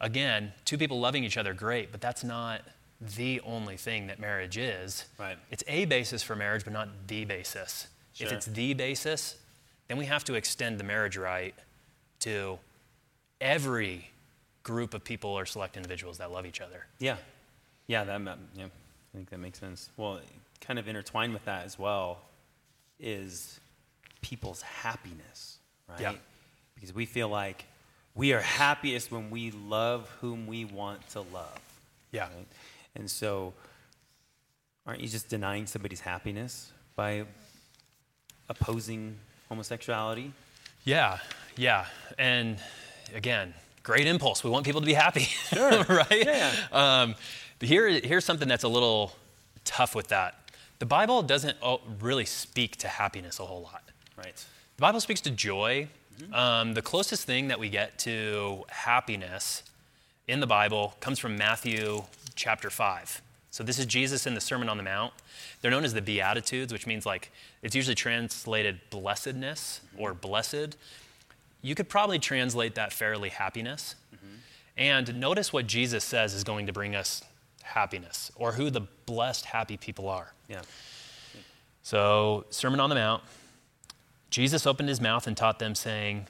again, 0.00 0.52
two 0.64 0.78
people 0.78 0.98
loving 0.98 1.22
each 1.24 1.36
other, 1.36 1.54
great, 1.54 1.92
but 1.92 2.00
that's 2.00 2.24
not 2.24 2.62
the 3.00 3.40
only 3.40 3.76
thing 3.76 4.06
that 4.06 4.18
marriage 4.18 4.56
is. 4.56 5.04
Right. 5.18 5.36
It's 5.50 5.64
a 5.66 5.84
basis 5.84 6.22
for 6.22 6.34
marriage, 6.34 6.64
but 6.64 6.72
not 6.72 6.88
the 7.06 7.24
basis. 7.24 7.88
Sure. 8.12 8.26
If 8.26 8.32
it's 8.32 8.46
the 8.46 8.74
basis, 8.74 9.36
then 9.88 9.98
we 9.98 10.06
have 10.06 10.24
to 10.24 10.34
extend 10.34 10.80
the 10.80 10.84
marriage 10.84 11.16
right 11.16 11.54
to 12.20 12.58
every 13.40 14.10
group 14.62 14.94
of 14.94 15.04
people 15.04 15.30
or 15.30 15.46
select 15.46 15.76
individuals 15.76 16.18
that 16.18 16.32
love 16.32 16.46
each 16.46 16.60
other. 16.60 16.86
Yeah. 16.98 17.16
Yeah, 17.86 18.04
that, 18.04 18.20
yeah, 18.56 18.64
I 18.64 18.68
think 19.14 19.30
that 19.30 19.38
makes 19.38 19.60
sense. 19.60 19.90
Well, 19.96 20.20
kind 20.60 20.78
of 20.78 20.88
intertwined 20.88 21.32
with 21.32 21.44
that 21.44 21.64
as 21.64 21.78
well 21.78 22.18
is 22.98 23.60
people's 24.22 24.62
happiness, 24.62 25.58
right? 25.88 26.00
Yeah. 26.00 26.14
Because 26.74 26.94
we 26.94 27.06
feel 27.06 27.28
like 27.28 27.64
we 28.14 28.32
are 28.32 28.40
happiest 28.40 29.12
when 29.12 29.30
we 29.30 29.50
love 29.50 30.08
whom 30.20 30.46
we 30.46 30.64
want 30.64 31.06
to 31.10 31.20
love. 31.20 31.60
Yeah. 32.10 32.22
Right? 32.22 32.46
And 32.96 33.10
so, 33.10 33.52
aren't 34.86 35.00
you 35.00 35.08
just 35.08 35.28
denying 35.28 35.66
somebody's 35.66 36.00
happiness 36.00 36.72
by 36.94 37.24
opposing 38.48 39.16
homosexuality? 39.48 40.32
Yeah, 40.84 41.18
yeah. 41.56 41.86
And 42.18 42.58
again, 43.14 43.54
great 43.82 44.06
impulse. 44.06 44.42
We 44.42 44.50
want 44.50 44.64
people 44.64 44.80
to 44.80 44.86
be 44.86 44.94
happy. 44.94 45.28
Sure. 45.54 45.84
right? 45.88 46.24
Yeah. 46.26 46.52
Um, 46.72 47.14
but 47.58 47.68
here, 47.68 47.88
here's 47.88 48.24
something 48.24 48.48
that's 48.48 48.64
a 48.64 48.68
little 48.68 49.12
tough 49.64 49.94
with 49.94 50.08
that. 50.08 50.34
The 50.78 50.86
Bible 50.86 51.22
doesn't 51.22 51.56
really 52.00 52.26
speak 52.26 52.76
to 52.78 52.88
happiness 52.88 53.40
a 53.40 53.44
whole 53.44 53.62
lot. 53.62 53.82
Right. 54.16 54.36
The 54.76 54.80
Bible 54.80 55.00
speaks 55.00 55.20
to 55.22 55.30
joy. 55.30 55.88
Mm-hmm. 56.18 56.34
Um, 56.34 56.74
the 56.74 56.82
closest 56.82 57.24
thing 57.24 57.48
that 57.48 57.58
we 57.58 57.68
get 57.68 57.98
to 58.00 58.64
happiness 58.68 59.62
in 60.28 60.40
the 60.40 60.46
Bible 60.46 60.94
comes 61.00 61.18
from 61.18 61.36
Matthew 61.36 62.02
chapter 62.36 62.70
5. 62.70 63.22
So 63.50 63.64
this 63.64 63.78
is 63.78 63.86
Jesus 63.86 64.26
in 64.26 64.34
the 64.34 64.40
Sermon 64.40 64.68
on 64.68 64.76
the 64.76 64.82
Mount. 64.82 65.14
They're 65.60 65.70
known 65.70 65.84
as 65.84 65.94
the 65.94 66.02
Beatitudes, 66.02 66.72
which 66.72 66.86
means 66.86 67.06
like 67.06 67.32
it's 67.62 67.74
usually 67.74 67.94
translated 67.94 68.80
blessedness 68.90 69.80
or 69.96 70.12
blessed. 70.14 70.76
You 71.62 71.74
could 71.74 71.88
probably 71.88 72.18
translate 72.18 72.74
that 72.74 72.92
fairly 72.92 73.30
happiness. 73.30 73.94
Mm-hmm. 74.14 74.34
And 74.76 75.20
notice 75.20 75.52
what 75.52 75.66
Jesus 75.66 76.04
says 76.04 76.34
is 76.34 76.44
going 76.44 76.66
to 76.66 76.72
bring 76.72 76.94
us 76.94 77.24
happiness 77.62 78.30
or 78.36 78.52
who 78.52 78.70
the 78.70 78.82
blessed, 79.06 79.46
happy 79.46 79.76
people 79.76 80.08
are. 80.08 80.32
Yeah. 80.48 80.62
So, 81.82 82.44
Sermon 82.50 82.80
on 82.80 82.90
the 82.90 82.96
Mount, 82.96 83.22
Jesus 84.28 84.66
opened 84.66 84.88
his 84.88 85.00
mouth 85.00 85.26
and 85.26 85.36
taught 85.36 85.58
them, 85.58 85.74
saying, 85.74 86.26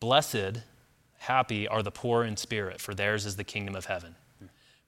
Blessed, 0.00 0.60
happy 1.18 1.66
are 1.66 1.82
the 1.82 1.90
poor 1.90 2.24
in 2.24 2.36
spirit, 2.36 2.80
for 2.80 2.94
theirs 2.94 3.26
is 3.26 3.36
the 3.36 3.44
kingdom 3.44 3.74
of 3.74 3.86
heaven. 3.86 4.14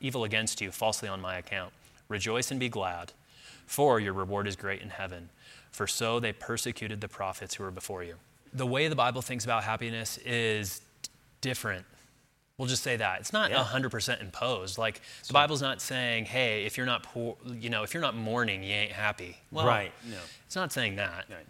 evil 0.00 0.24
against 0.24 0.60
you 0.60 0.70
falsely 0.70 1.08
on 1.08 1.20
my 1.20 1.36
account. 1.36 1.72
Rejoice 2.08 2.50
and 2.50 2.60
be 2.60 2.68
glad, 2.68 3.12
for 3.66 3.98
your 3.98 4.12
reward 4.12 4.46
is 4.46 4.56
great 4.56 4.82
in 4.82 4.90
heaven. 4.90 5.30
For 5.70 5.86
so 5.86 6.20
they 6.20 6.32
persecuted 6.32 7.00
the 7.00 7.08
prophets 7.08 7.54
who 7.54 7.64
were 7.64 7.70
before 7.70 8.02
you. 8.02 8.14
The 8.52 8.66
way 8.66 8.88
the 8.88 8.96
Bible 8.96 9.22
thinks 9.22 9.44
about 9.44 9.64
happiness 9.64 10.18
is 10.18 10.80
different. 11.40 11.84
We'll 12.58 12.68
just 12.68 12.82
say 12.82 12.96
that. 12.96 13.20
It's 13.20 13.32
not 13.34 13.50
yeah. 13.50 13.62
100% 13.62 14.22
imposed. 14.22 14.78
Like 14.78 15.02
the 15.26 15.34
Bible's 15.34 15.60
not 15.60 15.82
saying, 15.82 16.24
"Hey, 16.24 16.64
if 16.64 16.78
you're 16.78 16.86
not 16.86 17.02
poor, 17.02 17.36
you 17.44 17.68
know, 17.68 17.82
if 17.82 17.92
you're 17.92 18.00
not 18.00 18.16
mourning, 18.16 18.62
you 18.62 18.72
ain't 18.72 18.92
happy." 18.92 19.36
Well, 19.50 19.66
right. 19.66 19.92
No. 20.08 20.16
It's 20.46 20.56
not 20.56 20.72
saying 20.72 20.96
that. 20.96 21.26
Right. 21.28 21.46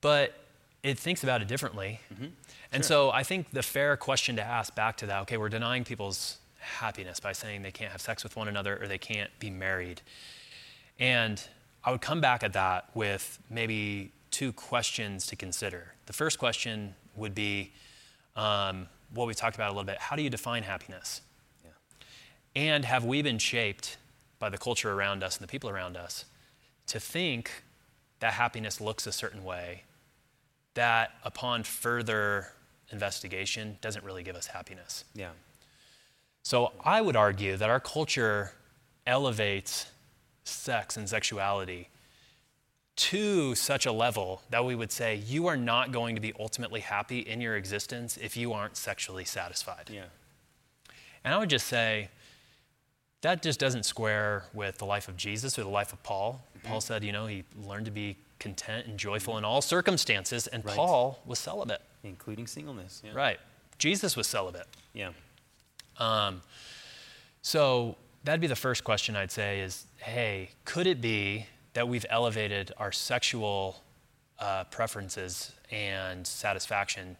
But 0.00 0.34
it 0.82 0.98
thinks 0.98 1.22
about 1.22 1.42
it 1.42 1.48
differently. 1.48 2.00
Mm-hmm. 2.12 2.26
And 2.72 2.82
sure. 2.82 2.88
so 2.88 3.10
I 3.10 3.22
think 3.22 3.50
the 3.50 3.62
fair 3.62 3.96
question 3.96 4.36
to 4.36 4.42
ask 4.42 4.74
back 4.74 4.96
to 4.98 5.06
that, 5.06 5.22
okay, 5.22 5.36
we're 5.36 5.48
denying 5.48 5.84
people's 5.84 6.38
happiness 6.64 7.20
by 7.20 7.32
saying 7.32 7.62
they 7.62 7.70
can't 7.70 7.92
have 7.92 8.00
sex 8.00 8.22
with 8.24 8.36
one 8.36 8.48
another 8.48 8.78
or 8.80 8.88
they 8.88 8.98
can't 8.98 9.30
be 9.38 9.50
married. 9.50 10.00
And 10.98 11.42
I 11.84 11.90
would 11.90 12.00
come 12.00 12.20
back 12.20 12.42
at 12.42 12.52
that 12.54 12.90
with 12.94 13.38
maybe 13.50 14.12
two 14.30 14.52
questions 14.52 15.26
to 15.28 15.36
consider. 15.36 15.92
The 16.06 16.12
first 16.12 16.38
question 16.38 16.94
would 17.14 17.34
be 17.34 17.72
um, 18.36 18.88
what 19.12 19.26
we 19.26 19.34
talked 19.34 19.54
about 19.54 19.68
a 19.68 19.72
little 19.72 19.84
bit 19.84 19.98
how 19.98 20.16
do 20.16 20.22
you 20.22 20.30
define 20.30 20.62
happiness? 20.62 21.20
Yeah. 21.64 21.70
And 22.56 22.84
have 22.84 23.04
we 23.04 23.22
been 23.22 23.38
shaped 23.38 23.96
by 24.38 24.48
the 24.48 24.58
culture 24.58 24.92
around 24.92 25.22
us 25.22 25.36
and 25.36 25.46
the 25.46 25.50
people 25.50 25.70
around 25.70 25.96
us 25.96 26.24
to 26.88 26.98
think 26.98 27.50
that 28.20 28.32
happiness 28.32 28.80
looks 28.80 29.06
a 29.06 29.12
certain 29.12 29.44
way 29.44 29.84
that 30.74 31.12
upon 31.22 31.62
further 31.62 32.48
investigation 32.90 33.78
doesn't 33.80 34.04
really 34.04 34.22
give 34.22 34.36
us 34.36 34.46
happiness? 34.46 35.04
Yeah. 35.14 35.30
So 36.44 36.72
I 36.84 37.00
would 37.00 37.16
argue 37.16 37.56
that 37.56 37.70
our 37.70 37.80
culture 37.80 38.52
elevates 39.06 39.86
sex 40.44 40.96
and 40.96 41.08
sexuality 41.08 41.88
to 42.96 43.54
such 43.54 43.86
a 43.86 43.92
level 43.92 44.42
that 44.50 44.64
we 44.64 44.74
would 44.74 44.92
say 44.92 45.16
you 45.16 45.46
are 45.46 45.56
not 45.56 45.90
going 45.90 46.14
to 46.14 46.20
be 46.20 46.32
ultimately 46.38 46.80
happy 46.80 47.20
in 47.20 47.40
your 47.40 47.56
existence 47.56 48.18
if 48.18 48.36
you 48.36 48.52
aren't 48.52 48.76
sexually 48.76 49.24
satisfied. 49.24 49.90
Yeah. 49.90 50.04
And 51.24 51.34
I 51.34 51.38
would 51.38 51.50
just 51.50 51.66
say 51.66 52.10
that 53.22 53.42
just 53.42 53.58
doesn't 53.58 53.84
square 53.84 54.44
with 54.52 54.76
the 54.76 54.84
life 54.84 55.08
of 55.08 55.16
Jesus 55.16 55.58
or 55.58 55.62
the 55.62 55.70
life 55.70 55.94
of 55.94 56.02
Paul. 56.02 56.44
Mm-hmm. 56.58 56.68
Paul 56.68 56.80
said, 56.82 57.02
you 57.02 57.10
know, 57.10 57.26
he 57.26 57.44
learned 57.66 57.86
to 57.86 57.90
be 57.90 58.16
content 58.38 58.86
and 58.86 58.98
joyful 58.98 59.38
in 59.38 59.44
all 59.44 59.62
circumstances, 59.62 60.46
and 60.46 60.62
right. 60.62 60.76
Paul 60.76 61.20
was 61.24 61.38
celibate, 61.38 61.80
including 62.02 62.46
singleness. 62.46 63.02
Yeah. 63.02 63.14
Right. 63.14 63.40
Jesus 63.78 64.14
was 64.14 64.26
celibate. 64.26 64.66
Yeah. 64.92 65.10
Um, 65.98 66.42
so 67.42 67.96
that'd 68.24 68.40
be 68.40 68.46
the 68.46 68.56
first 68.56 68.84
question 68.84 69.16
I'd 69.16 69.30
say 69.30 69.60
is 69.60 69.86
hey, 69.98 70.50
could 70.64 70.86
it 70.86 71.00
be 71.00 71.46
that 71.72 71.88
we've 71.88 72.06
elevated 72.10 72.72
our 72.76 72.92
sexual 72.92 73.82
uh, 74.38 74.64
preferences 74.64 75.52
and 75.70 76.26
satisfaction 76.26 77.16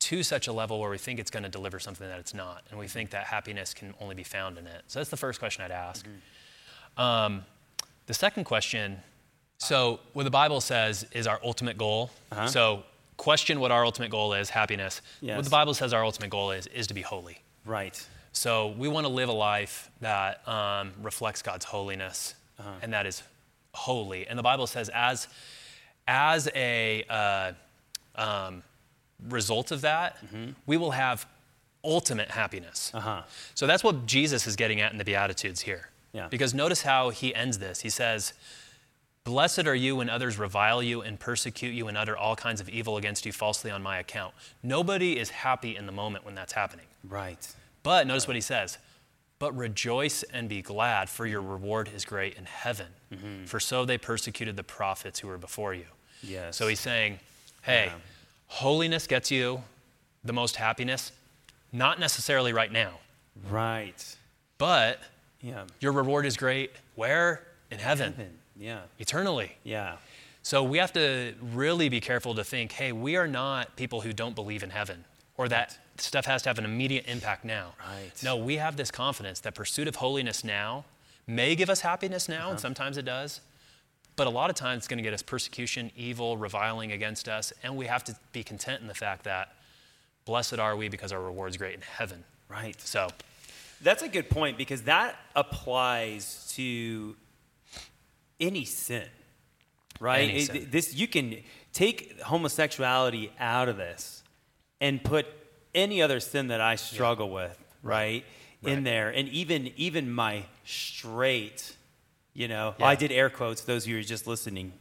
to 0.00 0.22
such 0.22 0.46
a 0.46 0.52
level 0.52 0.80
where 0.80 0.90
we 0.90 0.98
think 0.98 1.18
it's 1.18 1.30
going 1.30 1.42
to 1.42 1.48
deliver 1.48 1.78
something 1.80 2.06
that 2.06 2.20
it's 2.20 2.34
not, 2.34 2.62
and 2.70 2.78
we 2.78 2.86
mm-hmm. 2.86 2.92
think 2.92 3.10
that 3.10 3.24
happiness 3.24 3.74
can 3.74 3.94
only 4.00 4.14
be 4.14 4.22
found 4.22 4.56
in 4.56 4.66
it? 4.66 4.82
So 4.86 5.00
that's 5.00 5.10
the 5.10 5.16
first 5.16 5.38
question 5.38 5.64
I'd 5.64 5.72
ask. 5.72 6.06
Mm-hmm. 6.06 7.02
Um, 7.02 7.44
the 8.06 8.14
second 8.14 8.44
question 8.44 9.00
so, 9.58 9.98
what 10.12 10.22
the 10.22 10.30
Bible 10.30 10.60
says 10.60 11.04
is 11.12 11.26
our 11.26 11.40
ultimate 11.44 11.76
goal. 11.76 12.10
Uh-huh. 12.30 12.46
So, 12.46 12.84
question 13.16 13.58
what 13.58 13.72
our 13.72 13.84
ultimate 13.84 14.10
goal 14.10 14.32
is 14.32 14.50
happiness. 14.50 15.02
Yes. 15.20 15.36
What 15.36 15.44
the 15.44 15.50
Bible 15.50 15.74
says 15.74 15.92
our 15.92 16.04
ultimate 16.04 16.30
goal 16.30 16.52
is, 16.52 16.68
is 16.68 16.86
to 16.86 16.94
be 16.94 17.02
holy. 17.02 17.40
Right. 17.68 18.06
So 18.32 18.68
we 18.78 18.88
want 18.88 19.06
to 19.06 19.12
live 19.12 19.28
a 19.28 19.32
life 19.32 19.90
that 20.00 20.46
um, 20.48 20.92
reflects 21.02 21.42
God's 21.42 21.66
holiness, 21.66 22.34
uh-huh. 22.58 22.70
and 22.82 22.92
that 22.92 23.04
is 23.06 23.22
holy. 23.74 24.26
And 24.26 24.38
the 24.38 24.42
Bible 24.42 24.66
says, 24.66 24.90
as 24.94 25.28
as 26.06 26.48
a 26.54 27.04
uh, 27.10 27.52
um, 28.14 28.62
result 29.28 29.70
of 29.70 29.82
that, 29.82 30.16
mm-hmm. 30.24 30.52
we 30.66 30.78
will 30.78 30.92
have 30.92 31.26
ultimate 31.84 32.30
happiness. 32.30 32.90
Uh-huh. 32.94 33.22
So 33.54 33.66
that's 33.66 33.84
what 33.84 34.06
Jesus 34.06 34.46
is 34.46 34.56
getting 34.56 34.80
at 34.80 34.90
in 34.92 34.98
the 34.98 35.04
Beatitudes 35.04 35.60
here. 35.60 35.90
Yeah. 36.12 36.28
Because 36.28 36.54
notice 36.54 36.82
how 36.82 37.10
he 37.10 37.34
ends 37.34 37.58
this. 37.58 37.80
He 37.80 37.90
says, 37.90 38.32
Blessed 39.24 39.66
are 39.66 39.74
you 39.74 39.96
when 39.96 40.08
others 40.08 40.38
revile 40.38 40.82
you 40.82 41.02
and 41.02 41.20
persecute 41.20 41.74
you 41.74 41.86
and 41.88 41.98
utter 41.98 42.16
all 42.16 42.34
kinds 42.34 42.62
of 42.62 42.68
evil 42.70 42.96
against 42.96 43.26
you 43.26 43.32
falsely 43.32 43.70
on 43.70 43.82
my 43.82 43.98
account. 43.98 44.32
Nobody 44.62 45.18
is 45.18 45.28
happy 45.28 45.76
in 45.76 45.84
the 45.84 45.92
moment 45.92 46.24
when 46.24 46.34
that's 46.34 46.54
happening. 46.54 46.86
Right. 47.04 47.46
But 47.82 48.06
notice 48.06 48.26
what 48.26 48.36
he 48.36 48.40
says. 48.42 48.78
But 49.38 49.56
rejoice 49.56 50.24
and 50.24 50.48
be 50.48 50.62
glad, 50.62 51.08
for 51.08 51.24
your 51.24 51.40
reward 51.40 51.90
is 51.94 52.04
great 52.04 52.34
in 52.36 52.44
heaven. 52.44 52.88
Mm-hmm. 53.12 53.44
For 53.44 53.60
so 53.60 53.84
they 53.84 53.96
persecuted 53.96 54.56
the 54.56 54.64
prophets 54.64 55.20
who 55.20 55.28
were 55.28 55.38
before 55.38 55.74
you. 55.74 55.84
Yes. 56.22 56.56
So 56.56 56.66
he's 56.66 56.80
saying, 56.80 57.20
hey, 57.62 57.86
yeah. 57.86 57.92
holiness 58.48 59.06
gets 59.06 59.30
you 59.30 59.62
the 60.24 60.32
most 60.32 60.56
happiness, 60.56 61.12
not 61.72 62.00
necessarily 62.00 62.52
right 62.52 62.72
now. 62.72 62.98
Right. 63.48 64.16
But 64.58 65.00
Yeah. 65.40 65.64
Your 65.80 65.92
reward 65.92 66.26
is 66.26 66.36
great. 66.36 66.72
Where? 66.96 67.42
In 67.70 67.78
heaven, 67.78 68.14
Heaven. 68.14 68.32
Yeah. 68.56 68.80
eternally. 68.98 69.52
Yeah. 69.62 69.96
So 70.42 70.64
we 70.64 70.78
have 70.78 70.92
to 70.94 71.34
really 71.54 71.88
be 71.88 72.00
careful 72.00 72.34
to 72.34 72.42
think 72.42 72.72
hey, 72.72 72.90
we 72.90 73.14
are 73.16 73.28
not 73.28 73.76
people 73.76 74.00
who 74.00 74.12
don't 74.12 74.34
believe 74.34 74.62
in 74.64 74.70
heaven 74.70 75.04
or 75.38 75.48
that 75.48 75.78
stuff 75.96 76.26
has 76.26 76.42
to 76.42 76.50
have 76.50 76.58
an 76.58 76.64
immediate 76.66 77.06
impact 77.08 77.44
now. 77.44 77.72
Right. 77.80 78.10
No, 78.22 78.36
we 78.36 78.56
have 78.56 78.76
this 78.76 78.90
confidence 78.90 79.40
that 79.40 79.54
pursuit 79.54 79.88
of 79.88 79.96
holiness 79.96 80.44
now 80.44 80.84
may 81.26 81.54
give 81.56 81.70
us 81.70 81.80
happiness 81.80 82.28
now, 82.28 82.40
Uh-huh. 82.42 82.50
and 82.50 82.60
sometimes 82.60 82.98
it 82.98 83.04
does. 83.06 83.40
But 84.16 84.26
a 84.26 84.30
lot 84.30 84.50
of 84.50 84.56
times 84.56 84.80
it's 84.80 84.88
going 84.88 84.98
to 84.98 85.02
get 85.02 85.14
us 85.14 85.22
persecution, 85.22 85.92
evil, 85.96 86.36
reviling 86.36 86.90
against 86.92 87.28
us, 87.28 87.52
and 87.62 87.76
we 87.76 87.86
have 87.86 88.02
to 88.04 88.16
be 88.32 88.42
content 88.42 88.82
in 88.82 88.88
the 88.88 88.94
fact 88.94 89.22
that 89.24 89.54
blessed 90.24 90.58
are 90.58 90.76
we 90.76 90.88
because 90.88 91.12
our 91.12 91.22
reward's 91.22 91.56
great 91.56 91.74
in 91.74 91.80
heaven. 91.82 92.24
Right. 92.48 92.78
So, 92.80 93.08
That's 93.80 94.02
a 94.02 94.08
good 94.08 94.28
point 94.28 94.58
because 94.58 94.82
that 94.82 95.16
applies 95.36 96.52
to 96.56 97.14
any 98.40 98.64
sin, 98.64 99.06
right? 100.00 100.28
Any 100.28 100.38
It- 100.40 100.46
sin. 100.46 100.68
This 100.70 100.94
you 100.94 101.06
can 101.06 101.44
take 101.72 102.20
homosexuality 102.22 103.30
out 103.38 103.68
of 103.68 103.76
this 103.76 104.24
and 104.80 105.02
put 105.02 105.26
any 105.74 106.00
other 106.02 106.20
sin 106.20 106.48
that 106.48 106.60
I 106.60 106.76
struggle 106.76 107.30
with, 107.30 107.58
right, 107.82 108.24
in 108.62 108.84
there, 108.84 109.10
and 109.10 109.28
even 109.28 109.72
even 109.76 110.10
my 110.10 110.44
straight, 110.64 111.76
you 112.34 112.48
know, 112.48 112.74
Yeah. 112.78 112.86
I 112.86 112.94
did 112.94 113.12
air 113.12 113.30
quotes. 113.30 113.62
Those 113.62 113.84
of 113.84 113.88
you 113.88 113.96
who 113.96 114.00
are 114.00 114.04
just 114.04 114.26
listening, 114.26 114.72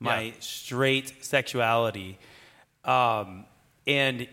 my 0.00 0.20
Yeah. 0.20 0.32
straight 0.40 1.24
sexuality, 1.24 2.18
um, 2.84 3.46
and 3.86 4.28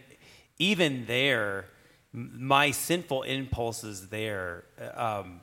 even 0.57 1.05
there, 1.05 1.65
my 2.11 2.71
sinful 2.71 3.23
impulses 3.23 4.09
there. 4.09 4.65
uh, 4.81 5.19
Um, 5.21 5.41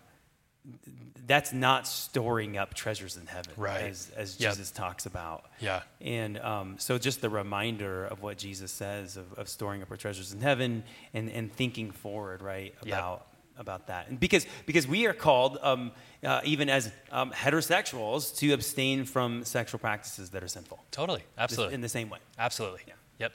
that's 1.27 1.53
not 1.53 1.87
storing 1.89 2.57
up 2.57 2.73
treasures 2.75 3.17
in 3.17 3.27
heaven, 3.27 3.53
Right. 3.57 3.83
as, 3.83 4.11
as 4.17 4.39
Yep. 4.41 4.53
Jesus 4.53 4.71
talks 4.71 5.07
about. 5.07 5.45
Yeah. 5.61 5.83
And 6.01 6.39
um, 6.39 6.77
so, 6.79 6.99
just 6.99 7.21
the 7.21 7.29
reminder 7.31 8.05
of 8.07 8.23
what 8.23 8.39
Jesus 8.39 8.71
says 8.71 9.17
of, 9.17 9.33
of 9.35 9.49
storing 9.49 9.83
up 9.83 9.91
our 9.91 9.97
treasures 9.97 10.33
in 10.33 10.41
heaven 10.41 10.85
and, 11.15 11.29
and 11.31 11.53
thinking 11.53 11.91
forward, 11.91 12.43
right, 12.43 12.75
Yep. 12.85 12.87
about 12.99 13.27
about 13.59 13.87
that. 13.87 14.09
And 14.09 14.21
because 14.21 14.47
because 14.67 14.87
we 14.87 15.07
are 15.07 15.15
called, 15.15 15.59
um, 15.63 15.91
uh, 16.23 16.43
even 16.45 16.69
as 16.69 16.93
um, 17.11 17.33
heterosexuals, 17.33 18.37
to 18.39 18.53
abstain 18.53 19.05
from 19.05 19.45
sexual 19.45 19.79
practices 19.81 20.31
that 20.31 20.43
are 20.45 20.49
sinful. 20.49 20.79
totally, 20.91 21.23
absolutely. 21.39 21.75
In 21.75 21.81
the 21.81 21.89
same 21.89 22.11
way. 22.11 22.19
Absolutely. 22.39 22.81
Yeah. 22.87 22.93
Yep. 23.19 23.33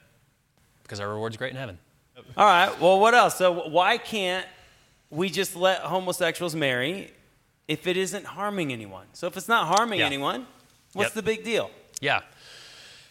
Because 0.83 0.99
our 0.99 1.09
reward's 1.09 1.37
great 1.37 1.51
in 1.51 1.57
heaven. 1.57 1.79
All 2.37 2.45
right. 2.45 2.79
Well, 2.79 2.99
what 2.99 3.15
else? 3.15 3.35
So, 3.37 3.67
why 3.69 3.97
can't 3.97 4.45
we 5.09 5.27
just 5.29 5.55
let 5.55 5.79
homosexuals 5.79 6.53
marry 6.55 7.11
if 7.67 7.87
it 7.87 7.97
isn't 7.97 8.25
harming 8.25 8.71
anyone? 8.73 9.07
So, 9.13 9.27
if 9.27 9.37
it's 9.37 9.47
not 9.47 9.67
harming 9.75 9.99
Yeah. 9.99 10.05
anyone, 10.07 10.47
what's 10.93 11.09
Yep. 11.09 11.13
the 11.15 11.23
big 11.23 11.43
deal? 11.43 11.71
Yeah. 11.99 12.21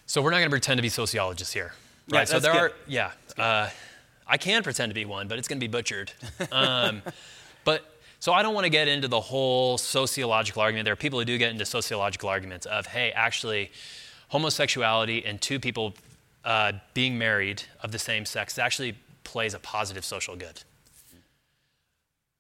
So 0.07 0.21
we're 0.23 0.31
not 0.31 0.39
going 0.39 0.49
to 0.49 0.55
pretend 0.55 0.79
to 0.79 0.83
be 0.83 0.89
sociologists 0.89 1.53
here. 1.55 1.75
Yeah, 2.09 2.19
Right. 2.19 2.29
so 2.29 2.41
there 2.41 2.53
good. 2.53 2.61
are, 2.61 2.73
yeah. 2.89 3.13
Uh, 3.39 3.71
I 4.27 4.37
can 4.39 4.63
pretend 4.65 4.91
to 4.91 4.95
be 4.95 5.05
one, 5.05 5.29
but 5.29 5.39
it's 5.39 5.47
going 5.47 5.59
to 5.61 5.65
be 5.65 5.71
butchered. 5.71 6.13
Um, 6.51 7.03
but 7.65 7.97
so 8.19 8.33
I 8.33 8.43
don't 8.43 8.55
want 8.55 8.65
to 8.65 8.71
get 8.71 8.89
into 8.89 9.07
the 9.09 9.21
whole 9.21 9.79
sociological 9.79 10.63
argument. 10.63 10.85
There 10.85 10.93
are 10.93 10.97
people 10.97 11.19
who 11.21 11.25
do 11.25 11.39
get 11.39 11.51
into 11.53 11.65
sociological 11.65 12.29
arguments 12.29 12.67
of, 12.67 12.87
hey, 12.89 13.13
actually, 13.13 13.71
homosexuality 14.29 15.25
and 15.25 15.41
two 15.41 15.61
people 15.61 15.95
uh, 16.45 16.73
being 16.95 17.17
married 17.19 17.63
of 17.83 17.93
the 17.93 17.99
same 17.99 18.25
sex 18.27 18.59
actually 18.59 18.97
plays 19.25 19.55
a 19.55 19.59
positive 19.61 20.05
social 20.05 20.35
good. 20.37 20.63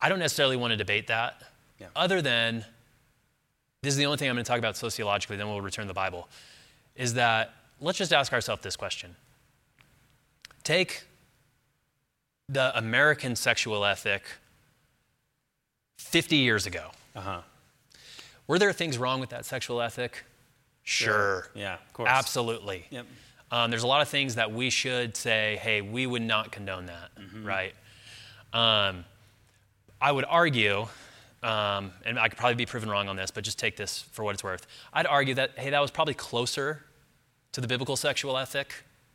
I 0.01 0.09
don't 0.09 0.19
necessarily 0.19 0.57
want 0.57 0.73
to 0.73 0.77
debate 0.77 1.07
that, 1.09 1.43
Yeah. 1.81 1.87
other 1.97 2.21
than 2.23 2.65
this 3.83 3.93
is 3.95 3.97
the 3.97 4.05
only 4.07 4.19
thing 4.19 4.29
I'm 4.29 4.37
going 4.37 4.45
to 4.45 4.49
talk 4.49 4.59
about 4.59 4.77
sociologically, 4.77 5.37
then 5.37 5.49
we'll 5.49 5.61
return 5.63 5.85
to 5.87 5.89
the 5.89 5.95
Bible, 5.95 6.29
is 6.97 7.15
that 7.15 7.55
let's 7.81 7.97
just 7.97 8.13
ask 8.13 8.33
ourselves 8.33 8.63
this 8.63 8.77
question. 8.77 9.17
Take 10.63 11.05
the 12.49 12.77
American 12.77 13.35
sexual 13.37 13.85
ethic 13.85 14.25
50 15.99 16.37
years 16.37 16.67
ago. 16.67 16.91
Uh 17.17 17.21
huh. 17.21 17.41
Were 18.47 18.59
there 18.59 18.73
things 18.73 18.99
wrong 18.99 19.21
with 19.21 19.31
that 19.31 19.45
sexual 19.47 19.81
ethic? 19.81 20.25
Sure. 20.83 21.49
Yeah, 21.55 21.75
of 21.75 21.93
course. 21.93 22.09
Absolutely. 22.11 22.87
Yep. 22.91 23.07
Um, 23.53 23.71
there's 23.71 23.83
a 23.83 23.87
lot 23.87 24.03
of 24.03 24.09
things 24.09 24.35
that 24.37 24.53
we 24.53 24.71
should 24.71 25.17
say, 25.17 25.59
hey, 25.63 25.81
we 25.81 26.07
would 26.07 26.23
not 26.23 26.53
condone 26.53 26.87
that, 26.87 27.11
Mm-hmm. 27.19 27.45
right? 27.47 27.75
Um, 28.53 29.05
I 30.01 30.11
would 30.13 30.25
argue, 30.29 30.87
um, 31.43 31.93
and 32.05 32.19
I 32.19 32.29
could 32.29 32.39
probably 32.39 32.55
be 32.57 32.67
proven 32.67 32.89
wrong 32.91 33.09
on 33.09 33.17
this, 33.17 33.31
but 33.31 33.45
just 33.45 33.59
take 33.59 33.77
this 33.77 34.03
for 34.13 34.25
what 34.25 34.35
it's 34.35 34.45
worth. 34.45 34.67
I'd 34.93 35.07
argue 35.07 35.35
that, 35.35 35.59
hey, 35.59 35.71
that 35.71 35.81
was 35.81 35.91
probably 35.91 36.15
closer 36.15 36.85
to 37.53 37.61
the 37.61 37.67
biblical 37.67 37.97
sexual 37.97 38.37
ethic 38.37 38.73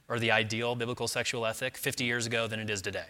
or 0.09 0.19
the 0.19 0.31
ideal 0.31 0.75
biblical 0.75 1.07
sexual 1.07 1.45
ethic 1.45 1.77
50 1.77 2.03
years 2.03 2.25
ago 2.25 2.47
than 2.47 2.59
it 2.59 2.69
is 2.69 2.81
today. 2.81 3.05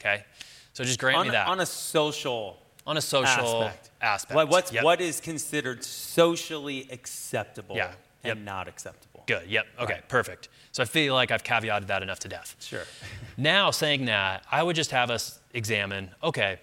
Okay? 0.00 0.24
So 0.72 0.84
just 0.84 0.98
grant 0.98 1.16
Mm-hmm. 1.16 1.20
On, 1.20 1.26
me 1.26 1.32
that. 1.32 1.48
on 1.48 1.60
a 1.60 1.66
social 1.66 2.58
on 2.86 2.96
a 2.96 3.00
social 3.00 3.64
aspect. 3.64 3.90
aspect. 4.00 4.36
Like 4.36 4.50
what's, 4.50 4.72
Yep. 4.72 4.84
What 4.84 5.00
is 5.02 5.20
considered 5.20 5.84
socially 5.84 6.88
acceptable 6.90 7.76
Yeah. 7.76 7.92
Yep. 8.24 8.36
and 8.36 8.44
not 8.44 8.68
acceptable? 8.68 9.22
Good. 9.26 9.48
Yep. 9.48 9.66
Okay. 9.80 9.92
Right. 9.94 10.08
Perfect. 10.08 10.48
So 10.72 10.82
I 10.82 10.86
feel 10.86 11.14
like 11.14 11.30
I've 11.30 11.44
caveated 11.44 11.86
that 11.88 12.02
enough 12.02 12.18
to 12.20 12.28
death. 12.28 12.56
Sure. 12.60 12.84
Now, 13.36 13.70
saying 13.70 14.04
that, 14.06 14.44
I 14.50 14.62
would 14.62 14.76
just 14.76 14.90
have 14.90 15.10
us 15.10 15.38
examine 15.54 16.10
okay, 16.22 16.58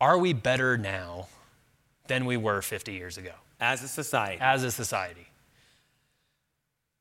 are 0.00 0.18
we 0.18 0.32
better 0.32 0.76
now 0.76 1.28
than 2.06 2.24
we 2.24 2.36
were 2.36 2.62
50 2.62 2.92
years 2.92 3.18
ago 3.18 3.32
As 3.60 3.82
a 3.82 3.88
society. 3.88 4.38
as 4.40 4.62
a 4.62 4.70
society? 4.70 5.26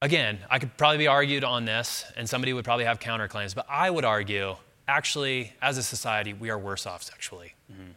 Again, 0.01 0.39
I 0.49 0.60
could 0.60 0.75
probably 0.77 0.99
be 0.99 1.08
argued 1.08 1.43
on 1.43 1.65
this, 1.65 2.05
and 2.15 2.29
somebody 2.29 2.53
would 2.53 2.65
probably 2.65 2.86
have 2.86 2.99
counterclaims, 2.99 3.55
but 3.55 3.65
I 3.69 3.89
would 3.89 4.05
argue 4.05 4.55
actually, 4.88 5.53
as 5.62 5.77
a 5.77 5.84
society, 5.84 6.34
we 6.34 6.49
are 6.49 6.60
worse 6.60 6.86
off 6.86 7.01
sexually. 7.01 7.53
Mm-hmm. 7.71 7.91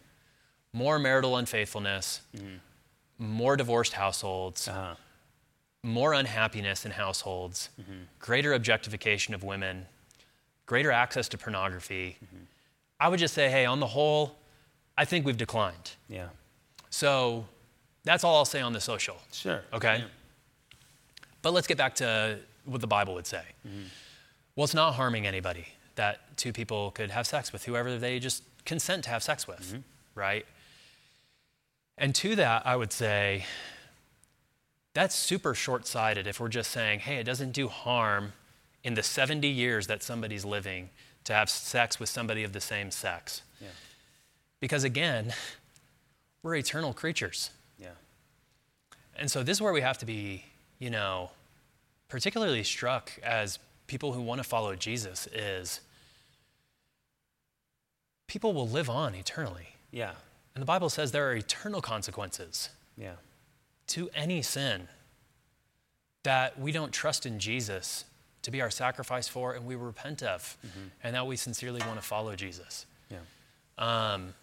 More 0.72 0.98
marital 0.98 1.36
unfaithfulness, 1.36 2.22
mm-hmm. 2.36 2.56
more 3.18 3.56
divorced 3.56 3.94
households, 3.94 4.68
uh-huh. 4.68 4.94
more 5.82 6.12
unhappiness 6.14 6.84
in 6.84 6.92
households, 6.92 7.68
mm-hmm. 7.80 8.04
greater 8.20 8.54
objectification 8.54 9.34
of 9.34 9.42
women, 9.42 9.86
greater 10.66 10.90
access 10.90 11.28
to 11.28 11.38
pornography. 11.38 12.16
I 13.00 13.08
would 13.08 13.18
just 13.18 13.34
say, 13.34 13.50
hey, 13.50 13.64
on 13.64 13.80
the 13.80 13.86
whole, 13.86 14.36
I 14.98 15.04
think 15.04 15.24
we've 15.24 15.36
declined. 15.36 15.92
Yeah. 16.08 16.26
So 16.90 17.46
that's 18.02 18.24
all 18.24 18.36
I'll 18.36 18.44
say 18.44 18.60
on 18.60 18.72
the 18.72 18.80
social. 18.80 19.16
Sure. 19.32 19.62
Okay? 19.72 20.04
But 21.40 21.52
let's 21.52 21.68
get 21.68 21.78
back 21.78 21.94
to 21.96 22.40
what 22.64 22.80
the 22.80 22.88
Bible 22.88 23.14
would 23.14 23.26
say. 23.26 23.42
Mm-hmm. 23.66 23.84
Well, 24.56 24.64
it's 24.64 24.74
not 24.74 24.94
harming 24.94 25.24
anybody 25.24 25.68
that 25.94 26.36
two 26.36 26.52
people 26.52 26.90
could 26.90 27.12
have 27.12 27.28
sex 27.28 27.52
with 27.52 27.64
whoever 27.64 27.96
they 27.96 28.18
just 28.18 28.42
consent 28.64 29.04
to 29.04 29.10
have 29.10 29.22
sex 29.22 29.46
with, 29.46 29.60
mm-hmm. 29.60 29.78
right? 30.16 30.44
And 31.96 32.12
to 32.16 32.34
that, 32.34 32.66
I 32.66 32.74
would 32.74 32.92
say 32.92 33.44
that's 34.94 35.14
super 35.14 35.54
short 35.54 35.86
sighted 35.86 36.26
if 36.26 36.40
we're 36.40 36.48
just 36.48 36.72
saying, 36.72 37.00
hey, 37.00 37.18
it 37.18 37.24
doesn't 37.24 37.52
do 37.52 37.68
harm 37.68 38.32
in 38.82 38.94
the 38.94 39.02
70 39.04 39.46
years 39.46 39.86
that 39.86 40.02
somebody's 40.02 40.44
living 40.44 40.90
to 41.22 41.32
have 41.32 41.48
sex 41.48 42.00
with 42.00 42.08
somebody 42.08 42.42
of 42.42 42.52
the 42.52 42.60
same 42.60 42.90
sex. 42.90 43.42
Because 44.60 44.84
again, 44.84 45.32
we're 46.42 46.56
eternal 46.56 46.92
creatures. 46.92 47.50
Yeah. 47.78 47.88
And 49.16 49.30
so 49.30 49.42
this 49.42 49.58
is 49.58 49.60
where 49.62 49.72
we 49.72 49.80
have 49.80 49.98
to 49.98 50.06
be, 50.06 50.44
you 50.78 50.90
know, 50.90 51.30
particularly 52.08 52.64
struck 52.64 53.12
as 53.22 53.58
people 53.86 54.12
who 54.12 54.20
want 54.22 54.38
to 54.38 54.44
follow 54.44 54.74
Jesus 54.74 55.26
is 55.28 55.80
people 58.26 58.52
will 58.52 58.68
live 58.68 58.90
on 58.90 59.14
eternally. 59.14 59.68
Yeah. 59.90 60.12
And 60.54 60.62
the 60.62 60.66
Bible 60.66 60.90
says 60.90 61.12
there 61.12 61.28
are 61.30 61.34
eternal 61.34 61.80
consequences 61.80 62.70
Yeah. 62.96 63.14
to 63.88 64.10
any 64.14 64.42
sin 64.42 64.88
that 66.24 66.58
we 66.58 66.72
don't 66.72 66.92
trust 66.92 67.24
in 67.24 67.38
Jesus 67.38 68.04
to 68.42 68.50
be 68.50 68.60
our 68.60 68.70
sacrifice 68.70 69.28
for 69.28 69.54
and 69.54 69.64
we 69.66 69.74
repent 69.76 70.22
of, 70.22 70.56
and 71.02 71.14
that 71.14 71.26
we 71.26 71.36
sincerely 71.36 71.80
want 71.80 71.94
to 71.96 72.02
follow 72.06 72.34
Jesus. 72.36 72.86
Yeah. 73.10 73.18
Um, 73.78 74.34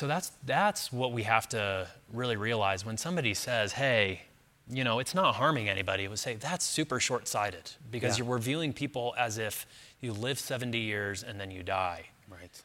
so 0.00 0.06
that's 0.06 0.32
that's 0.46 0.90
what 0.90 1.12
we 1.12 1.24
have 1.24 1.46
to 1.50 1.86
really 2.10 2.36
realize 2.36 2.86
when 2.86 2.96
somebody 2.96 3.34
says, 3.34 3.72
"Hey, 3.72 4.22
you 4.66 4.82
know, 4.82 4.98
it's 4.98 5.14
not 5.14 5.34
harming 5.34 5.68
anybody." 5.68 6.04
It 6.04 6.08
would 6.08 6.18
say 6.18 6.36
that's 6.36 6.64
super 6.64 6.98
short-sighted 6.98 7.72
because 7.90 8.18
Yeah. 8.18 8.24
you're 8.24 8.38
viewing 8.38 8.72
people 8.72 9.14
as 9.18 9.36
if 9.36 9.66
you 10.00 10.14
live 10.14 10.38
70 10.38 10.78
years 10.78 11.22
and 11.22 11.38
then 11.38 11.50
you 11.50 11.62
die. 11.62 12.06
Right. 12.28 12.62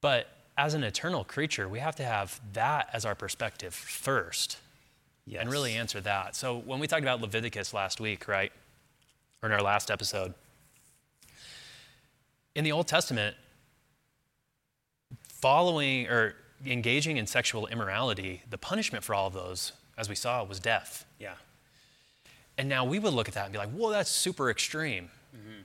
But 0.00 0.26
as 0.58 0.74
an 0.74 0.82
eternal 0.82 1.22
creature, 1.22 1.68
we 1.68 1.78
have 1.78 1.94
to 1.96 2.04
have 2.04 2.40
that 2.52 2.90
as 2.92 3.04
our 3.04 3.14
perspective 3.14 3.72
first 3.72 4.58
Yes. 5.26 5.42
and 5.42 5.52
really 5.52 5.76
answer 5.76 6.00
that. 6.00 6.34
So 6.34 6.58
when 6.58 6.80
we 6.80 6.88
talked 6.88 7.02
about 7.04 7.20
Leviticus 7.20 7.72
last 7.72 8.00
week, 8.00 8.26
right, 8.26 8.50
or 9.40 9.48
in 9.48 9.52
our 9.54 9.62
last 9.62 9.88
episode, 9.88 10.34
in 12.56 12.64
the 12.64 12.72
Old 12.72 12.88
Testament, 12.88 13.36
following 15.44 16.06
or 16.06 16.34
engaging 16.64 17.18
in 17.18 17.26
sexual 17.26 17.66
immorality, 17.66 18.40
the 18.48 18.56
punishment 18.56 19.04
for 19.04 19.14
all 19.14 19.26
of 19.26 19.34
those, 19.34 19.72
as 19.98 20.08
we 20.08 20.14
saw, 20.14 20.42
was 20.42 20.58
death. 20.58 21.04
Yeah. 21.18 21.34
And 22.56 22.66
now 22.66 22.86
we 22.86 22.98
would 22.98 23.12
look 23.12 23.28
at 23.28 23.34
that 23.34 23.44
and 23.44 23.52
be 23.52 23.58
like, 23.58 23.68
whoa, 23.68 23.90
that's 23.90 24.08
super 24.08 24.48
extreme. 24.48 25.10
Mm-hmm. 25.36 25.60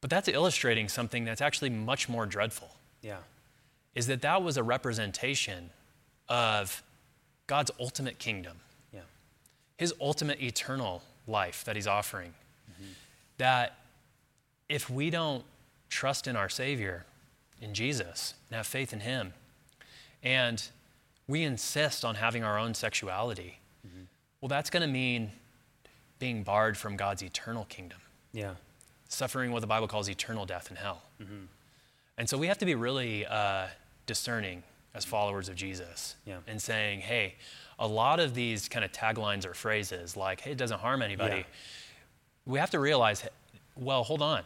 But 0.00 0.10
that's 0.10 0.26
illustrating 0.26 0.88
something 0.88 1.24
that's 1.24 1.40
actually 1.40 1.70
much 1.70 2.08
more 2.08 2.26
dreadful. 2.26 2.74
Yeah. 3.02 3.18
Is 3.94 4.08
that 4.08 4.22
that 4.22 4.42
was 4.42 4.56
a 4.56 4.64
representation 4.64 5.70
of 6.28 6.82
God's 7.46 7.70
ultimate 7.78 8.18
kingdom, 8.18 8.56
Yeah. 8.92 9.02
his 9.76 9.94
ultimate 10.00 10.42
eternal 10.42 11.04
life 11.28 11.62
that 11.66 11.76
he's 11.76 11.86
offering. 11.86 12.34
Mm-hmm. 12.72 12.90
That 13.38 13.78
if 14.68 14.90
we 14.90 15.10
don't 15.10 15.44
trust 15.88 16.26
in 16.26 16.34
our 16.34 16.48
Savior, 16.48 17.06
in 17.60 17.74
Jesus, 17.74 18.34
and 18.48 18.56
have 18.56 18.66
faith 18.66 18.92
in 18.92 19.00
him, 19.00 19.32
and 20.22 20.68
we 21.28 21.42
insist 21.42 22.04
on 22.04 22.16
having 22.16 22.44
our 22.44 22.58
own 22.58 22.74
sexuality, 22.74 23.58
mm-hmm. 23.86 24.02
well, 24.40 24.48
that's 24.48 24.70
going 24.70 24.82
to 24.86 24.92
mean 24.92 25.32
being 26.18 26.42
barred 26.42 26.76
from 26.76 26.96
God's 26.96 27.22
eternal 27.22 27.64
kingdom, 27.64 27.98
Yeah. 28.32 28.54
suffering 29.08 29.52
what 29.52 29.60
the 29.60 29.66
Bible 29.66 29.88
calls 29.88 30.08
eternal 30.08 30.46
death 30.46 30.70
in 30.70 30.76
hell. 30.76 31.02
Mm-hmm. 31.22 31.46
And 32.18 32.28
so 32.28 32.38
we 32.38 32.46
have 32.46 32.58
to 32.58 32.66
be 32.66 32.74
really 32.74 33.26
uh, 33.26 33.66
discerning 34.06 34.62
as 34.94 35.04
mm-hmm. 35.04 35.10
followers 35.10 35.48
of 35.48 35.56
Jesus 35.56 36.16
Yeah. 36.24 36.38
and 36.46 36.60
saying, 36.60 37.00
hey, 37.00 37.34
a 37.78 37.86
lot 37.86 38.20
of 38.20 38.34
these 38.34 38.68
kind 38.68 38.84
of 38.84 38.92
taglines 38.92 39.44
or 39.44 39.52
phrases 39.52 40.16
like, 40.16 40.40
hey, 40.40 40.52
it 40.52 40.58
doesn't 40.58 40.80
harm 40.80 41.02
anybody, 41.02 41.38
Yeah. 41.38 41.44
we 42.46 42.58
have 42.58 42.70
to 42.70 42.80
realize, 42.80 43.24
well, 43.74 44.04
hold 44.04 44.22
on. 44.22 44.42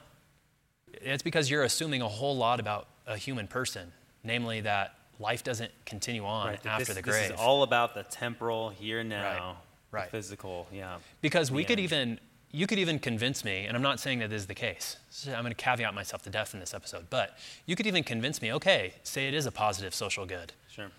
It's 0.92 1.22
because 1.22 1.48
you're 1.48 1.62
assuming 1.62 2.02
a 2.02 2.08
whole 2.08 2.36
lot 2.36 2.58
about 2.58 2.88
a 3.10 3.16
human 3.18 3.46
person, 3.46 3.92
namely 4.24 4.60
that 4.62 4.94
life 5.18 5.42
doesn't 5.44 5.70
continue 5.84 6.24
on 6.24 6.46
Right. 6.48 6.66
after 6.66 6.86
this, 6.86 6.96
the 6.96 7.02
this 7.02 7.30
is 7.30 7.32
all 7.32 7.62
about 7.62 7.94
the 7.94 8.04
temporal 8.04 8.70
here 8.70 9.00
and 9.00 9.08
now. 9.08 9.22
Right. 9.22 9.54
the 9.90 9.96
Right. 9.96 10.10
physical. 10.10 10.68
Yeah. 10.72 10.98
Because 11.20 11.50
we 11.50 11.64
could 11.64 11.80
even, 11.80 12.20
you 12.52 12.66
could 12.68 12.78
even 12.78 12.98
convince 13.00 13.44
me, 13.44 13.66
and 13.66 13.76
I'm 13.76 13.82
not 13.82 13.98
saying 14.00 14.20
that 14.20 14.30
this 14.30 14.42
is 14.42 14.46
the 14.46 14.54
case. 14.54 14.96
So 15.10 15.32
I'm 15.34 15.42
going 15.42 15.52
to 15.54 15.62
caveat 15.62 15.92
myself 15.94 16.22
to 16.22 16.30
death 16.30 16.54
in 16.54 16.60
this 16.60 16.72
episode, 16.72 17.10
but 17.10 17.36
you 17.66 17.74
could 17.76 17.86
even 17.88 18.04
convince 18.04 18.40
me, 18.40 18.52
okay, 18.52 18.94
say 19.02 19.26
it 19.26 19.34
is 19.34 19.46
a 19.46 19.52
positive 19.52 19.92
social 19.94 20.24
good. 20.26 20.52
Sure. 20.70 20.90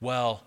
Well, 0.00 0.44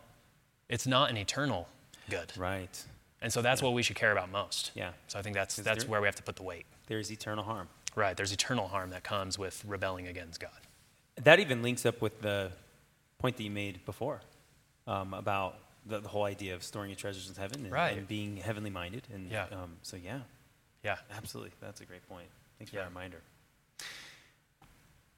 it's 0.67 0.87
not 0.87 1.09
an 1.11 1.17
eternal 1.17 1.67
good. 2.09 2.33
Right. 2.35 2.83
And 3.21 3.31
so 3.31 3.43
that's 3.43 3.61
what 3.61 3.73
we 3.73 3.83
should 3.83 3.95
care 3.95 4.11
about 4.11 4.29
most. 4.31 4.71
Yeah. 4.73 4.93
So 5.07 5.19
I 5.19 5.21
think 5.21 5.35
that's, 5.35 5.55
that's 5.57 5.83
there- 5.83 5.91
where 5.91 6.01
we 6.01 6.07
have 6.07 6.15
to 6.15 6.23
put 6.23 6.35
the 6.35 6.43
weight. 6.43 6.65
There's 6.87 7.11
eternal 7.11 7.43
harm. 7.43 7.69
Right. 7.95 8.17
There's 8.17 8.31
eternal 8.31 8.67
harm 8.69 8.89
that 8.89 9.03
comes 9.03 9.37
with 9.37 9.63
rebelling 9.65 10.07
against 10.07 10.39
God. 10.39 10.51
That 11.17 11.39
even 11.39 11.61
links 11.61 11.85
up 11.85 12.01
with 12.01 12.21
the 12.21 12.51
point 13.19 13.37
that 13.37 13.43
you 13.43 13.51
made 13.51 13.85
before 13.85 14.21
um, 14.87 15.13
about 15.13 15.55
the, 15.85 15.99
the 15.99 16.07
whole 16.07 16.23
idea 16.23 16.55
of 16.55 16.63
storing 16.63 16.89
your 16.89 16.95
treasures 16.95 17.29
in 17.29 17.35
heaven 17.35 17.63
and, 17.65 17.71
Right. 17.71 17.97
and 17.97 18.07
being 18.07 18.37
heavenly 18.37 18.69
minded. 18.69 19.03
And 19.13 19.29
Yeah. 19.31 19.45
um, 19.51 19.77
so, 19.83 19.97
yeah, 19.97 20.19
Yeah. 20.83 20.97
absolutely. 21.15 21.51
That's 21.59 21.81
a 21.81 21.85
great 21.85 22.07
point. 22.09 22.27
Thanks 22.57 22.71
for 22.71 22.77
Yeah. 22.77 22.83
that 22.83 22.89
reminder. 22.89 23.21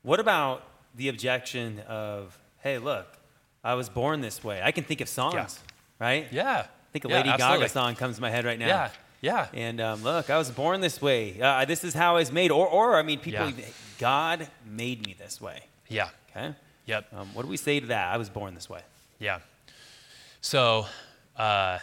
What 0.02 0.20
about 0.20 0.64
the 0.96 1.08
objection 1.10 1.80
of, 1.82 2.38
hey, 2.60 2.78
look, 2.78 3.08
I 3.64 3.76
was 3.76 3.90
born 3.90 4.22
this 4.22 4.44
way? 4.44 4.62
I 4.62 4.72
can 4.72 4.84
think 4.84 5.00
of 5.02 5.08
songs, 5.08 5.60
right? 6.00 6.28
Yeah. 6.32 6.60
I 6.68 6.68
think 6.92 7.06
a 7.06 7.10
Yeah, 7.10 7.16
Lady 7.18 7.30
absolutely. 7.30 7.60
Gaga 7.66 7.70
song 7.70 7.96
comes 7.96 8.16
to 8.18 8.22
my 8.22 8.30
head 8.30 8.44
right 8.46 8.60
now. 8.60 8.68
Yeah. 8.68 8.90
Yeah. 9.22 9.48
And 9.54 9.80
um, 9.80 10.04
look, 10.04 10.30
I 10.30 10.38
was 10.38 10.52
born 10.52 10.82
this 10.82 11.02
way. 11.02 11.40
Uh, 11.42 11.64
this 11.66 11.84
is 11.86 11.94
how 11.94 12.16
I 12.16 12.20
was 12.20 12.32
made. 12.32 12.52
Or, 12.52 12.68
or 12.68 12.98
I 12.98 13.04
mean, 13.04 13.20
people, 13.20 13.50
Yeah. 13.50 13.66
God 13.98 14.48
made 14.66 15.06
me 15.06 15.16
this 15.18 15.40
way. 15.40 15.64
Yeah. 15.94 16.10
Okay? 16.32 16.54
Yep. 16.88 17.06
Um, 17.14 17.30
what 17.34 17.44
do 17.44 17.48
we 17.48 17.58
say 17.58 17.80
to 17.80 17.88
that? 17.88 18.14
I 18.14 18.18
was 18.18 18.30
born 18.30 18.56
this 18.56 18.70
way. 18.70 18.82
Yeah. 19.20 19.40
So, 20.42 20.86
uh, 21.38 21.80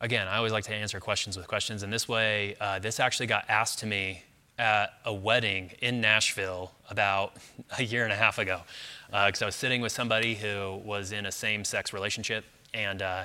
again, 0.00 0.28
I 0.28 0.36
always 0.36 0.52
like 0.52 0.64
to 0.64 0.74
answer 0.74 1.00
questions 1.00 1.36
with 1.36 1.46
questions. 1.46 1.82
And 1.82 1.92
this 1.92 2.08
way, 2.08 2.56
uh, 2.60 2.78
this 2.78 3.00
actually 3.00 3.28
got 3.28 3.44
asked 3.48 3.78
to 3.80 3.86
me 3.86 4.22
at 4.58 4.92
a 5.04 5.14
wedding 5.14 5.70
in 5.80 6.00
Nashville 6.00 6.72
about 6.90 7.36
a 7.78 7.84
year 7.84 8.04
and 8.04 8.12
a 8.12 8.16
half 8.16 8.38
ago. 8.38 8.62
Because 9.06 9.42
I 9.42 9.46
was 9.46 9.54
sitting 9.54 9.80
with 9.80 9.92
somebody 9.92 10.34
who 10.34 10.80
was 10.84 11.12
in 11.12 11.26
a 11.26 11.32
same 11.32 11.64
sex 11.64 11.92
relationship. 11.92 12.44
And 12.74 13.00
uh, 13.00 13.24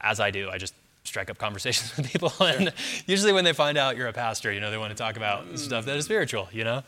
as 0.00 0.18
I 0.18 0.30
do, 0.30 0.48
I 0.48 0.58
just 0.58 0.74
strike 1.04 1.30
up 1.30 1.38
conversations 1.38 1.94
with 1.96 2.10
people. 2.10 2.32
And 2.40 2.72
usually, 3.06 3.32
when 3.32 3.44
they 3.44 3.52
find 3.52 3.76
out 3.76 3.96
you're 3.96 4.08
a 4.08 4.12
pastor, 4.12 4.50
you 4.50 4.60
know, 4.60 4.70
they 4.70 4.78
want 4.78 4.90
to 4.90 4.96
talk 4.96 5.16
about 5.16 5.58
stuff 5.58 5.84
that 5.84 5.96
is 5.96 6.06
spiritual, 6.06 6.48
you 6.52 6.64
know? 6.64 6.82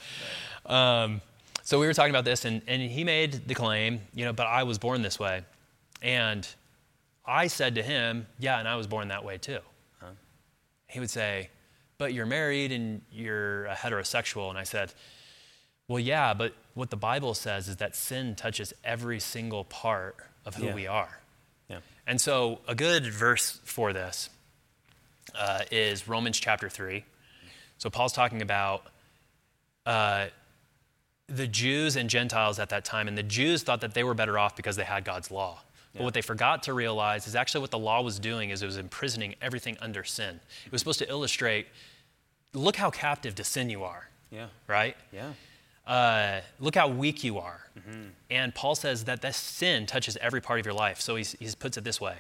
Um, 0.66 1.20
so 1.68 1.78
we 1.78 1.86
were 1.86 1.92
talking 1.92 2.08
about 2.08 2.24
this, 2.24 2.46
and, 2.46 2.62
and 2.66 2.80
he 2.80 3.04
made 3.04 3.46
the 3.46 3.54
claim, 3.54 4.00
you 4.14 4.24
know, 4.24 4.32
but 4.32 4.46
I 4.46 4.62
was 4.62 4.78
born 4.78 5.02
this 5.02 5.18
way. 5.18 5.42
And 6.00 6.48
I 7.26 7.46
said 7.48 7.74
to 7.74 7.82
him, 7.82 8.26
yeah, 8.38 8.58
and 8.58 8.66
I 8.66 8.76
was 8.76 8.86
born 8.86 9.08
that 9.08 9.22
way 9.22 9.36
too. 9.36 9.58
He 10.86 10.98
would 10.98 11.10
say, 11.10 11.50
but 11.98 12.14
you're 12.14 12.24
married 12.24 12.72
and 12.72 13.02
you're 13.12 13.66
a 13.66 13.74
heterosexual. 13.74 14.48
And 14.48 14.56
I 14.56 14.62
said, 14.62 14.94
well, 15.88 16.00
yeah, 16.00 16.32
but 16.32 16.54
what 16.72 16.88
the 16.88 16.96
Bible 16.96 17.34
says 17.34 17.68
is 17.68 17.76
that 17.76 17.94
sin 17.94 18.34
touches 18.34 18.72
every 18.82 19.20
single 19.20 19.64
part 19.64 20.16
of 20.46 20.54
who 20.54 20.68
Yeah. 20.68 20.74
we 20.74 20.86
are. 20.86 21.20
Yeah. 21.68 21.80
And 22.06 22.18
so, 22.18 22.60
a 22.66 22.74
good 22.74 23.04
verse 23.12 23.60
for 23.64 23.92
this 23.92 24.30
uh, 25.38 25.64
is 25.70 26.08
Romans 26.08 26.40
chapter 26.40 26.70
3. 26.70 27.04
So, 27.76 27.90
Paul's 27.90 28.14
talking 28.14 28.40
about 28.40 28.86
uh, 29.84 30.28
the 31.28 31.46
Jews 31.46 31.96
and 31.96 32.08
Gentiles 32.08 32.58
at 32.58 32.70
that 32.70 32.84
time. 32.84 33.06
And 33.08 33.16
the 33.16 33.22
Jews 33.22 33.62
thought 33.62 33.80
that 33.82 33.94
they 33.94 34.02
were 34.04 34.14
better 34.14 34.38
off 34.38 34.56
because 34.56 34.76
they 34.76 34.84
had 34.84 35.04
God's 35.04 35.30
law. 35.30 35.60
But 35.94 36.04
what 36.04 36.14
they 36.14 36.22
forgot 36.22 36.62
to 36.64 36.74
realize 36.74 37.26
is 37.26 37.34
actually 37.34 37.62
what 37.62 37.72
the 37.72 37.78
law 37.78 38.02
was 38.02 38.20
doing 38.20 38.50
is 38.50 38.62
it 38.62 38.66
was 38.66 38.76
imprisoning 38.76 39.34
everything 39.42 39.76
under 39.80 40.04
sin. 40.04 40.38
It 40.64 40.70
was 40.70 40.80
supposed 40.80 41.00
to 41.00 41.08
illustrate 41.10 41.66
look 42.54 42.76
how 42.76 42.90
captive 42.90 43.34
to 43.36 43.44
sin 43.44 43.68
you 43.68 43.82
are, 43.84 44.08
Yeah. 44.30 44.46
right? 44.68 44.96
Yeah. 45.12 45.32
uh, 45.86 46.40
look 46.60 46.74
how 46.76 46.86
weak 46.88 47.24
you 47.24 47.38
are. 47.38 47.68
And 48.30 48.54
Paul 48.54 48.74
says 48.74 49.04
that 49.04 49.22
this 49.22 49.36
sin 49.36 49.86
touches 49.86 50.16
every 50.18 50.40
part 50.40 50.60
of 50.60 50.66
your 50.66 50.74
life. 50.74 51.00
So 51.00 51.16
he's, 51.16 51.32
he 51.32 51.48
puts 51.58 51.76
it 51.76 51.84
this 51.84 52.00
way 52.00 52.16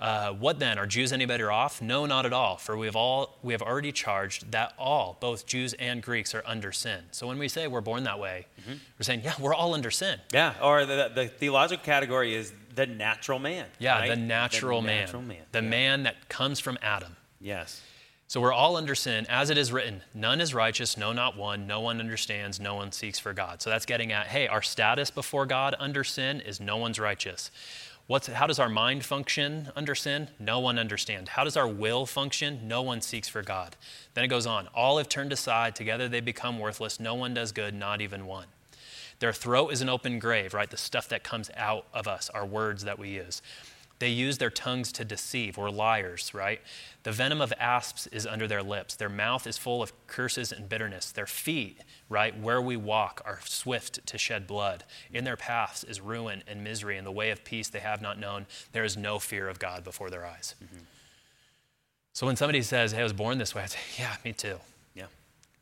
uh, 0.00 0.32
What 0.32 0.58
then? 0.58 0.78
Are 0.78 0.86
Jews 0.86 1.12
any 1.12 1.26
better 1.26 1.52
off? 1.52 1.80
No, 1.82 2.06
not 2.06 2.26
at 2.26 2.32
all. 2.32 2.56
For 2.56 2.76
we 2.76 2.86
have, 2.86 2.96
all, 2.96 3.38
we 3.42 3.52
have 3.52 3.62
already 3.62 3.92
charged 3.92 4.50
that 4.52 4.72
all, 4.78 5.16
both 5.20 5.46
Jews 5.46 5.74
and 5.74 6.02
Greeks, 6.02 6.34
are 6.34 6.42
under 6.46 6.72
sin. 6.72 7.04
So 7.10 7.26
when 7.26 7.38
we 7.38 7.48
say 7.48 7.66
we're 7.68 7.80
born 7.80 8.04
that 8.04 8.18
way, 8.18 8.46
we're 8.66 9.02
saying, 9.02 9.22
yeah, 9.24 9.34
we're 9.38 9.54
all 9.54 9.74
under 9.74 9.90
sin. 9.90 10.18
Yeah. 10.32 10.54
Or 10.62 10.86
the, 10.86 11.10
the 11.14 11.28
theological 11.28 11.84
category 11.84 12.34
is 12.34 12.52
the 12.74 12.86
natural 12.86 13.38
man. 13.38 13.66
Yeah, 13.78 13.98
right? 13.98 14.08
the 14.08 14.16
natural, 14.16 14.80
man. 14.82 15.00
natural 15.04 15.22
man. 15.22 15.42
The 15.52 15.62
Yeah. 15.62 15.68
man 15.68 16.02
that 16.04 16.28
comes 16.28 16.60
from 16.60 16.78
Adam. 16.82 17.16
Yes. 17.40 17.82
So 18.28 18.40
we're 18.40 18.52
all 18.52 18.76
under 18.76 18.94
sin, 18.94 19.26
as 19.28 19.50
it 19.50 19.58
is 19.58 19.72
written, 19.72 20.02
none 20.14 20.40
is 20.40 20.54
righteous, 20.54 20.96
no, 20.96 21.12
not 21.12 21.36
one. 21.36 21.66
No 21.66 21.80
one 21.80 21.98
understands, 21.98 22.60
no 22.60 22.76
one 22.76 22.92
seeks 22.92 23.18
for 23.18 23.32
God. 23.32 23.60
So 23.60 23.70
that's 23.70 23.84
getting 23.84 24.12
at, 24.12 24.28
hey, 24.28 24.46
our 24.46 24.62
status 24.62 25.10
before 25.10 25.46
God 25.46 25.74
under 25.80 26.04
sin 26.04 26.40
is 26.40 26.60
no 26.60 26.76
one's 26.76 27.00
righteous. 27.00 27.50
What's, 28.10 28.26
how 28.26 28.48
does 28.48 28.58
our 28.58 28.68
mind 28.68 29.04
function 29.04 29.68
under 29.76 29.94
sin? 29.94 30.30
No 30.40 30.58
one 30.58 30.80
understands. 30.80 31.30
How 31.30 31.44
does 31.44 31.56
our 31.56 31.68
will 31.68 32.06
function? 32.06 32.66
No 32.66 32.82
one 32.82 33.02
seeks 33.02 33.28
for 33.28 33.40
God. 33.40 33.76
Then 34.14 34.24
it 34.24 34.26
goes 34.26 34.46
on, 34.46 34.66
all 34.74 34.98
have 34.98 35.08
turned 35.08 35.32
aside, 35.32 35.76
together 35.76 36.08
they 36.08 36.20
become 36.20 36.58
worthless. 36.58 36.98
No 36.98 37.14
one 37.14 37.34
does 37.34 37.52
good, 37.52 37.72
not 37.72 38.00
even 38.00 38.26
one. 38.26 38.46
Their 39.20 39.32
throat 39.32 39.68
is 39.68 39.80
an 39.80 39.88
open 39.88 40.18
grave, 40.18 40.54
right? 40.54 40.68
The 40.68 40.76
stuff 40.76 41.08
that 41.10 41.22
comes 41.22 41.52
out 41.56 41.86
of 41.94 42.08
us, 42.08 42.28
our 42.30 42.44
words 42.44 42.82
that 42.82 42.98
we 42.98 43.10
use. 43.10 43.42
They 44.00 44.08
use 44.08 44.38
their 44.38 44.50
tongues 44.50 44.92
to 44.92 45.04
deceive. 45.04 45.58
We're 45.58 45.70
liars, 45.70 46.32
right? 46.32 46.60
The 47.02 47.12
venom 47.12 47.42
of 47.42 47.52
asps 47.60 48.06
is 48.08 48.26
under 48.26 48.48
their 48.48 48.62
lips. 48.62 48.96
Their 48.96 49.10
mouth 49.10 49.46
is 49.46 49.58
full 49.58 49.82
of 49.82 49.92
curses 50.06 50.52
and 50.52 50.68
bitterness. 50.68 51.12
Their 51.12 51.26
feet, 51.26 51.80
right, 52.08 52.36
where 52.38 52.62
we 52.62 52.78
walk, 52.78 53.20
are 53.26 53.40
swift 53.44 54.04
to 54.06 54.16
shed 54.16 54.46
blood. 54.46 54.84
In 55.12 55.24
their 55.24 55.36
paths 55.36 55.84
is 55.84 56.00
ruin 56.00 56.42
and 56.48 56.64
misery. 56.64 56.96
In 56.96 57.04
the 57.04 57.12
way 57.12 57.30
of 57.30 57.44
peace 57.44 57.68
they 57.68 57.80
have 57.80 58.00
not 58.00 58.18
known. 58.18 58.46
There 58.72 58.84
is 58.84 58.96
no 58.96 59.18
fear 59.18 59.48
of 59.48 59.58
God 59.58 59.84
before 59.84 60.08
their 60.08 60.24
eyes. 60.24 60.54
So 62.14 62.26
when 62.26 62.36
somebody 62.36 62.62
says, 62.62 62.92
hey, 62.92 63.00
I 63.00 63.04
was 63.04 63.12
born 63.12 63.36
this 63.36 63.54
way, 63.54 63.62
I 63.62 63.66
say, 63.66 63.78
yeah, 63.98 64.16
me 64.24 64.32
too. 64.32 64.58
Yeah. 64.94 65.06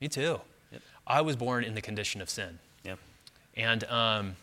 Me 0.00 0.06
too. 0.06 0.40
Yep. 0.70 0.82
I 1.08 1.20
was 1.22 1.34
born 1.34 1.64
in 1.64 1.74
the 1.74 1.82
condition 1.82 2.20
of 2.20 2.30
sin. 2.30 2.60
Yeah. 2.84 2.94
And 3.56 3.82
um, 3.84 4.36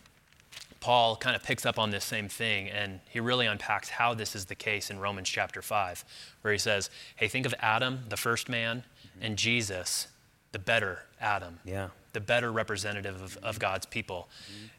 Paul 0.86 1.16
kind 1.16 1.34
of 1.34 1.42
picks 1.42 1.66
up 1.66 1.80
on 1.80 1.90
this 1.90 2.04
same 2.04 2.28
thing, 2.28 2.70
and 2.70 3.00
he 3.10 3.18
really 3.18 3.46
unpacks 3.46 3.88
how 3.88 4.14
this 4.14 4.36
is 4.36 4.44
the 4.44 4.54
case 4.54 4.88
in 4.88 5.00
Romans 5.00 5.28
chapter 5.28 5.60
5, 5.60 6.04
where 6.42 6.52
he 6.52 6.58
says, 6.60 6.90
Hey, 7.16 7.26
think 7.26 7.44
of 7.44 7.52
Adam, 7.58 8.04
the 8.08 8.16
first 8.16 8.48
man, 8.48 8.84
and 9.20 9.36
Jesus, 9.36 10.06
the 10.52 10.60
better 10.60 11.00
Adam, 11.20 11.58
Yeah. 11.64 11.88
the 12.12 12.20
better 12.20 12.52
representative 12.52 13.20
of, 13.20 13.36
of 13.38 13.58
God's 13.58 13.84
people. 13.84 14.28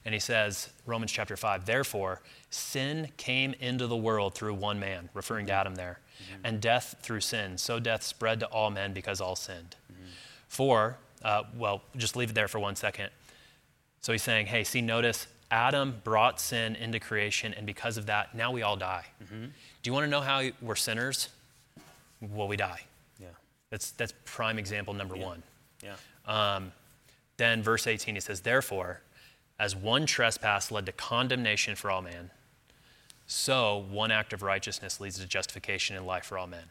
And 0.05 0.13
he 0.13 0.19
says, 0.21 0.69
Romans 0.85 1.11
chapter 1.11 1.35
5, 1.35 1.65
therefore, 1.65 2.21
sin 2.51 3.09
came 3.17 3.53
into 3.59 3.85
the 3.85 3.97
world 3.97 4.33
through 4.33 4.53
one 4.53 4.79
man, 4.79 5.09
referring 5.13 5.45
to 5.47 5.51
Adam 5.51 5.75
there, 5.75 5.99
and 6.41 6.61
death 6.61 6.95
through 7.01 7.19
sin. 7.19 7.57
So 7.57 7.81
death 7.81 8.03
spread 8.03 8.39
to 8.39 8.45
all 8.45 8.69
men 8.69 8.93
because 8.93 9.19
all 9.19 9.35
sinned. 9.35 9.75
For, 10.47 10.99
uh, 11.21 11.43
well, 11.57 11.81
just 11.97 12.15
leave 12.15 12.29
it 12.29 12.33
there 12.33 12.47
for 12.47 12.59
one 12.59 12.77
second. 12.77 13.09
So 13.99 14.13
he's 14.13 14.23
saying, 14.23 14.45
hey, 14.45 14.63
see, 14.63 14.79
notice 14.79 15.27
Adam 15.49 16.01
brought 16.03 16.39
sin 16.41 16.75
into 16.75 16.99
creation, 16.99 17.53
and 17.53 17.65
because 17.65 17.97
of 17.97 18.05
that, 18.07 18.35
now 18.35 18.51
we 18.51 18.61
all 18.63 18.75
die. 18.75 19.05
Do 19.29 19.49
you 19.83 19.93
want 19.93 20.03
to 20.05 20.09
know 20.09 20.21
how 20.21 20.43
we're 20.61 20.75
sinners? 20.75 21.29
Well, 22.21 22.47
we 22.47 22.57
die. 22.57 22.81
Yeah. 23.19 23.27
That's, 23.69 23.91
that's 23.91 24.13
prime 24.25 24.59
example 24.59 24.93
number 24.93 25.15
Yeah. 25.15 25.25
one. 25.25 25.43
Yeah. 25.83 25.95
Um, 26.25 26.71
then, 27.37 27.61
verse 27.63 27.87
18, 27.87 28.15
he 28.15 28.21
says, 28.21 28.41
Therefore, 28.41 29.01
as 29.59 29.75
one 29.75 30.05
trespass 30.05 30.71
led 30.71 30.85
to 30.87 30.91
condemnation 30.91 31.75
for 31.75 31.89
all 31.91 32.01
men, 32.01 32.31
so 33.25 33.85
one 33.89 34.11
act 34.11 34.33
of 34.33 34.41
righteousness 34.41 34.99
leads 34.99 35.19
to 35.19 35.27
justification 35.27 35.95
and 35.95 36.05
life 36.05 36.25
for 36.25 36.37
all 36.37 36.47
men. 36.47 36.63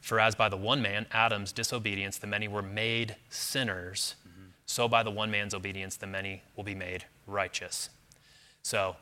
For 0.00 0.18
as 0.18 0.34
by 0.34 0.48
the 0.48 0.56
one 0.56 0.82
man, 0.82 1.06
Adam's 1.12 1.52
disobedience, 1.52 2.18
the 2.18 2.26
many 2.26 2.48
were 2.48 2.62
made 2.62 3.16
sinners, 3.28 4.14
so 4.66 4.88
by 4.88 5.02
the 5.02 5.10
one 5.10 5.30
man's 5.30 5.54
obedience, 5.54 5.96
the 5.96 6.06
many 6.06 6.42
will 6.56 6.64
be 6.64 6.74
made 6.74 7.04
righteous. 7.26 7.90
So, 8.62 8.96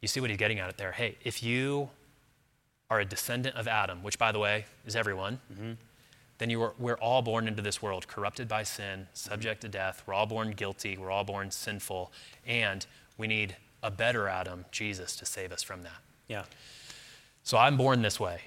you 0.00 0.08
see 0.08 0.20
what 0.20 0.30
he's 0.30 0.38
getting 0.38 0.58
at 0.58 0.70
it 0.70 0.78
there. 0.78 0.92
Hey, 0.92 1.16
if 1.24 1.42
you 1.42 1.90
are 2.88 3.00
a 3.00 3.04
descendant 3.04 3.56
of 3.56 3.68
Adam, 3.68 4.02
which 4.02 4.18
by 4.18 4.32
the 4.32 4.38
way 4.38 4.64
is 4.84 4.96
everyone, 4.96 5.40
mm-hmm. 5.52 5.72
then 6.38 6.50
you 6.50 6.60
are, 6.62 6.74
we're 6.78 6.94
all 6.94 7.22
born 7.22 7.46
into 7.46 7.62
this 7.62 7.80
world 7.80 8.08
corrupted 8.08 8.48
by 8.48 8.62
sin, 8.62 9.06
subject 9.12 9.60
to 9.60 9.68
death. 9.68 10.02
We're 10.06 10.14
all 10.14 10.26
born 10.26 10.52
guilty. 10.52 10.96
We're 10.96 11.10
all 11.10 11.24
born 11.24 11.50
sinful. 11.50 12.10
And 12.46 12.84
we 13.16 13.26
need 13.26 13.56
a 13.82 13.90
better 13.90 14.28
Adam, 14.28 14.64
Jesus, 14.72 15.14
to 15.16 15.26
save 15.26 15.52
us 15.52 15.62
from 15.62 15.82
that. 15.82 16.00
Yeah. 16.28 16.44
So 17.42 17.58
I'm 17.58 17.76
born 17.76 18.02
this 18.02 18.18
way. 18.18 18.40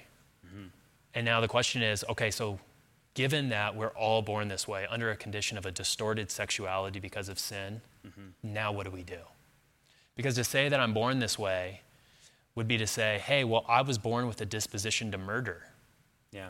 Mm-hmm. 0.46 0.66
And 1.14 1.24
now 1.24 1.40
the 1.40 1.48
question 1.48 1.82
is 1.82 2.04
okay, 2.08 2.30
so 2.30 2.58
given 3.14 3.48
that 3.48 3.76
we're 3.76 3.88
all 3.88 4.22
born 4.22 4.48
this 4.48 4.66
way 4.68 4.86
under 4.90 5.10
a 5.10 5.16
condition 5.16 5.56
of 5.56 5.64
a 5.64 5.70
distorted 5.70 6.30
sexuality 6.30 7.00
because 7.00 7.28
of 7.28 7.38
sin, 7.38 7.80
mm-hmm. 8.06 8.22
now 8.42 8.72
what 8.72 8.84
do 8.84 8.90
we 8.90 9.02
do? 9.02 9.20
Because 10.16 10.34
to 10.34 10.44
say 10.44 10.68
that 10.68 10.78
I'm 10.80 10.92
born 10.92 11.20
this 11.20 11.38
way 11.38 11.80
would 12.54 12.68
be 12.68 12.78
to 12.78 12.86
say, 12.86 13.20
hey, 13.24 13.44
well, 13.44 13.64
I 13.68 13.82
was 13.82 13.98
born 13.98 14.26
with 14.26 14.40
a 14.40 14.46
disposition 14.46 15.10
to 15.12 15.18
murder. 15.18 15.62
Yeah. 16.32 16.48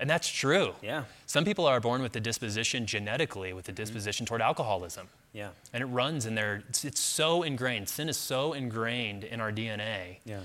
And 0.00 0.08
that's 0.08 0.28
true. 0.28 0.74
Yeah. 0.82 1.04
Some 1.26 1.44
people 1.44 1.66
are 1.66 1.80
born 1.80 2.02
with 2.02 2.16
a 2.16 2.20
disposition 2.20 2.86
genetically, 2.86 3.52
with 3.52 3.68
a 3.68 3.72
mm-hmm. 3.72 3.76
disposition 3.76 4.26
toward 4.26 4.42
alcoholism. 4.42 5.08
Yeah. 5.32 5.50
And 5.72 5.82
it 5.82 5.86
runs 5.86 6.26
in 6.26 6.34
their, 6.34 6.64
it's, 6.68 6.84
it's 6.84 7.00
so 7.00 7.42
ingrained. 7.42 7.88
Sin 7.88 8.08
is 8.08 8.16
so 8.16 8.52
ingrained 8.52 9.24
in 9.24 9.40
our 9.40 9.52
DNA. 9.52 10.18
Yeah. 10.24 10.40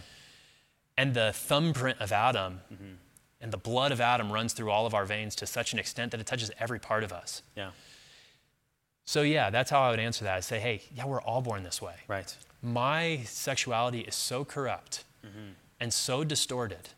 And 0.98 1.14
the 1.14 1.32
thumbprint 1.34 2.00
of 2.00 2.12
Adam 2.12 2.62
mm-hmm. 2.72 2.94
And 3.40 3.52
the 3.52 3.58
blood 3.58 3.92
of 3.92 4.02
Adam 4.02 4.32
runs 4.32 4.54
through 4.54 4.72
all 4.72 4.86
of 4.86 4.94
our 4.94 5.06
veins 5.06 5.36
to 5.36 5.46
such 5.46 5.74
an 5.74 5.80
extent 5.80 6.12
that 6.12 6.20
it 6.20 6.26
touches 6.26 6.52
every 6.60 6.80
part 6.80 7.04
of 7.04 7.14
us. 7.14 7.44
Yeah. 7.56 7.72
So, 9.06 9.22
yeah, 9.22 9.50
that's 9.50 9.70
how 9.70 9.82
I 9.82 9.92
would 9.92 10.00
answer 10.00 10.26
that. 10.26 10.36
I'd 10.36 10.44
say, 10.44 10.60
hey, 10.60 10.82
yeah, 10.94 11.06
we're 11.06 11.22
all 11.22 11.42
born 11.42 11.64
this 11.64 11.82
way. 11.82 11.96
Right. 12.08 12.36
My 12.62 13.22
sexuality 13.26 14.02
is 14.02 14.16
so 14.16 14.44
corrupt 14.44 15.06
mm-hmm. 15.26 15.52
and 15.80 15.94
so 15.94 16.24
distorted 16.24 16.90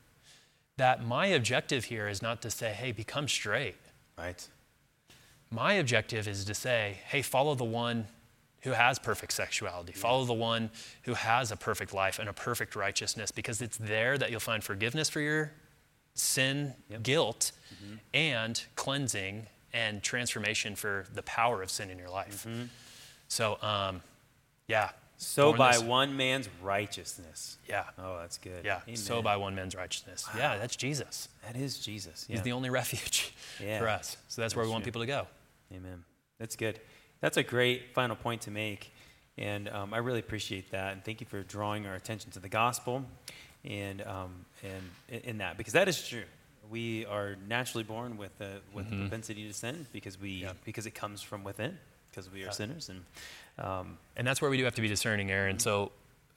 that 0.78 1.06
my 1.06 1.28
objective 1.28 1.86
here 1.86 2.08
is 2.08 2.22
not 2.22 2.42
to 2.42 2.50
say, 2.50 2.72
hey, 2.72 2.92
become 2.92 3.28
straight. 3.28 3.76
Right. 4.18 4.48
My 5.52 5.74
objective 5.74 6.28
is 6.28 6.46
to 6.46 6.54
say, 6.54 6.98
hey, 7.08 7.22
follow 7.22 7.54
the 7.54 7.66
one 7.66 8.08
who 8.62 8.72
has 8.72 8.98
perfect 8.98 9.34
sexuality. 9.34 9.92
Mm-hmm. 9.92 10.02
Follow 10.02 10.26
the 10.26 10.34
one 10.34 10.72
who 11.04 11.14
has 11.14 11.52
a 11.52 11.56
perfect 11.56 11.94
life 11.94 12.18
and 12.18 12.30
a 12.30 12.34
perfect 12.34 12.76
righteousness 12.76 13.30
because 13.30 13.62
it's 13.62 13.78
there 13.78 14.18
that 14.18 14.32
you'll 14.32 14.40
find 14.40 14.64
forgiveness 14.64 15.10
for 15.10 15.20
your 15.20 15.52
sin, 16.20 16.74
Yep. 16.90 17.04
guilt, 17.04 17.52
and 18.14 18.64
cleansing 18.76 19.48
and 19.74 20.02
transformation 20.04 20.76
for 20.76 21.06
the 21.14 21.24
power 21.24 21.62
of 21.62 21.70
sin 21.72 21.90
in 21.90 21.98
your 21.98 22.10
life. 22.10 22.46
So, 23.28 23.62
um, 23.62 24.02
yeah. 24.68 24.92
So 25.18 25.54
by 25.54 25.74
this- 25.74 25.82
one 25.84 26.16
man's 26.16 26.48
righteousness. 26.62 27.58
Yeah. 27.68 27.86
Oh, 27.98 28.18
that's 28.20 28.38
good. 28.38 28.64
Yeah. 28.66 28.82
So 28.96 29.22
by 29.22 29.36
one 29.36 29.54
man's 29.54 29.76
righteousness. 29.76 30.26
Yeah, 30.36 30.58
that's 30.58 30.76
Jesus. 30.76 31.28
That 31.46 31.56
is 31.58 31.78
Jesus. 31.80 32.26
Yeah. 32.28 32.36
He's 32.38 32.44
the 32.44 32.54
only 32.54 32.70
refuge 32.70 33.34
Yeah. 33.60 33.80
for 33.80 33.90
us. 33.90 34.18
So 34.30 34.42
that's 34.42 34.56
where 34.56 34.64
we 34.66 34.72
want 34.72 34.86
people 34.86 35.02
to 35.02 35.08
go. 35.08 35.28
Amen. 35.74 36.04
That's 36.38 36.56
good. 36.56 36.80
That's 37.22 37.36
a 37.38 37.44
great 37.44 37.94
final 37.94 38.16
point 38.16 38.42
to 38.44 38.52
make. 38.52 38.94
And 39.38 39.68
um, 39.70 39.94
I 39.94 39.98
really 39.98 40.20
appreciate 40.20 40.72
that. 40.72 40.94
And 40.94 41.04
thank 41.04 41.20
you 41.22 41.28
for 41.28 41.44
drawing 41.44 41.86
our 41.86 41.96
attention 41.96 42.32
to 42.32 42.40
the 42.40 42.50
gospel 42.50 43.06
and, 43.66 44.02
um, 44.04 44.46
and 44.64 45.24
in- 45.26 45.38
that, 45.40 45.58
because 45.58 45.74
that 45.74 45.88
is 45.88 46.08
true. 46.08 46.24
We 46.70 47.06
are 47.08 47.36
naturally 47.48 47.84
born 47.84 48.18
with, 48.18 48.38
the 48.38 48.62
with 48.74 48.90
the 48.90 48.96
propensity 48.98 49.48
to 49.48 49.54
sin 49.54 49.88
because, 49.92 50.20
we, 50.20 50.30
Yeah. 50.30 50.54
because 50.66 50.86
it 50.86 50.92
comes 50.94 51.22
from 51.22 51.44
within, 51.44 51.78
because 52.12 52.30
we 52.30 52.42
are 52.44 52.46
Yeah. 52.46 52.52
sinners. 52.52 52.90
And 52.90 53.04
um, 53.58 53.98
And 54.16 54.26
that's 54.28 54.42
where 54.42 54.50
we 54.52 54.58
do 54.58 54.64
have 54.66 54.76
to 54.76 54.82
be 54.82 54.88
discerning, 54.88 55.32
Aaron. 55.32 55.60
So 55.60 55.92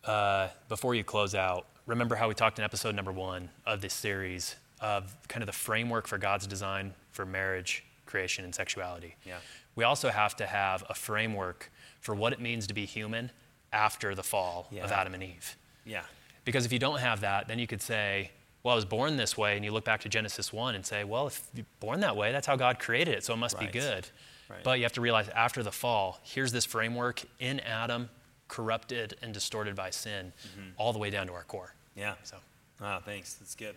uh, 0.05 0.49
before 0.69 0.95
you 0.95 1.05
close 1.05 1.35
out, 1.35 1.67
remember 1.87 2.17
how 2.17 2.29
we 2.29 2.35
talked 2.35 2.59
in 2.59 2.65
episode 2.65 2.95
number 2.95 3.13
one 3.13 3.51
of 3.67 3.81
this 3.81 3.95
series 3.95 4.57
of 4.81 5.15
kind 5.29 5.43
of 5.43 5.47
the 5.47 5.53
framework 5.53 6.07
for 6.09 6.19
God's 6.19 6.47
design 6.49 6.95
for 7.13 7.25
marriage, 7.25 7.85
creation, 8.07 8.45
and 8.45 8.53
sexuality. 8.55 9.15
Yeah. 9.25 9.39
We 9.77 9.85
also 9.85 10.09
have 10.11 10.35
to 10.37 10.47
have 10.47 10.83
a 10.89 10.95
framework 10.95 11.71
for 12.01 12.15
what 12.15 12.33
it 12.33 12.41
means 12.41 12.67
to 12.67 12.75
be 12.75 12.85
human 12.87 13.31
after 13.73 14.15
the 14.15 14.23
fall 14.25 14.67
of 14.83 14.91
Adam 14.91 15.15
and 15.15 15.23
Eve. 15.23 15.57
yeah. 15.85 16.03
Because 16.45 16.67
if 16.67 16.73
you 16.73 16.79
don't 16.79 16.99
have 17.01 17.21
that, 17.21 17.49
then 17.49 17.59
you 17.59 17.67
could 17.67 17.83
say, 17.83 18.31
well, 18.63 18.73
I 18.73 18.77
was 18.77 18.85
born 18.85 19.17
this 19.17 19.37
way, 19.37 19.57
and 19.57 19.65
you 19.65 19.73
look 19.73 19.85
back 19.85 20.01
to 20.03 20.09
Genesis 20.09 20.53
1 20.53 20.75
and 20.75 20.85
say, 20.87 21.05
well, 21.05 21.27
if 21.27 21.43
you're 21.55 21.67
born 21.81 22.01
that 22.01 22.17
way, 22.17 22.33
that's 22.33 22.47
how 22.47 22.57
God 22.57 22.79
created 22.79 23.15
it, 23.15 23.25
so 23.25 23.35
it 23.35 23.37
must 23.39 23.57
Right. 23.57 23.73
be 23.73 23.79
good. 23.79 24.09
Right. 24.49 24.63
But 24.63 24.79
you 24.79 24.85
have 24.85 24.93
to 24.93 25.01
realize 25.01 25.29
after 25.31 25.63
the 25.63 25.73
fall, 25.73 26.21
here's 26.23 26.53
this 26.53 26.65
framework 26.65 27.23
in 27.41 27.61
Adam, 27.61 28.09
corrupted 28.49 29.15
and 29.23 29.33
distorted 29.33 29.75
by 29.75 29.91
sin, 29.91 30.33
mm-hmm. 30.47 30.69
all 30.77 30.93
the 30.93 30.99
way 30.99 31.11
down 31.11 31.27
to 31.29 31.33
our 31.33 31.45
core. 31.45 31.75
Yeah. 31.97 32.15
So, 32.23 32.37
Wow, 32.81 33.01
thanks. 33.05 33.35
That's 33.35 33.55
good. 33.55 33.77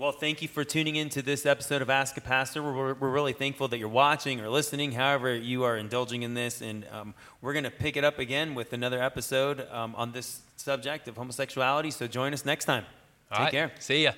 Well, 0.00 0.12
thank 0.12 0.40
you 0.40 0.48
for 0.48 0.64
tuning 0.64 0.96
in 0.96 1.10
to 1.10 1.20
this 1.20 1.44
episode 1.44 1.82
of 1.82 1.90
Ask 1.90 2.16
a 2.16 2.22
Pastor. 2.22 2.62
We're, 2.62 2.94
we're 2.94 3.10
really 3.10 3.34
thankful 3.34 3.68
that 3.68 3.76
you're 3.76 3.86
watching 3.86 4.40
or 4.40 4.48
listening, 4.48 4.92
however, 4.92 5.36
you 5.36 5.64
are 5.64 5.76
indulging 5.76 6.22
in 6.22 6.32
this. 6.32 6.62
And 6.62 6.86
um, 6.90 7.12
we're 7.42 7.52
going 7.52 7.64
to 7.66 7.70
pick 7.70 7.98
it 7.98 8.02
up 8.02 8.18
again 8.18 8.54
with 8.54 8.72
another 8.72 9.02
episode 9.02 9.68
um, 9.70 9.94
on 9.94 10.12
this 10.12 10.40
subject 10.56 11.06
of 11.06 11.18
homosexuality. 11.18 11.90
So 11.90 12.06
join 12.06 12.32
us 12.32 12.46
next 12.46 12.64
time. 12.64 12.86
all 13.30 13.36
Take 13.36 13.44
right, 13.44 13.52
care. 13.52 13.72
See 13.78 14.04
ya. 14.04 14.12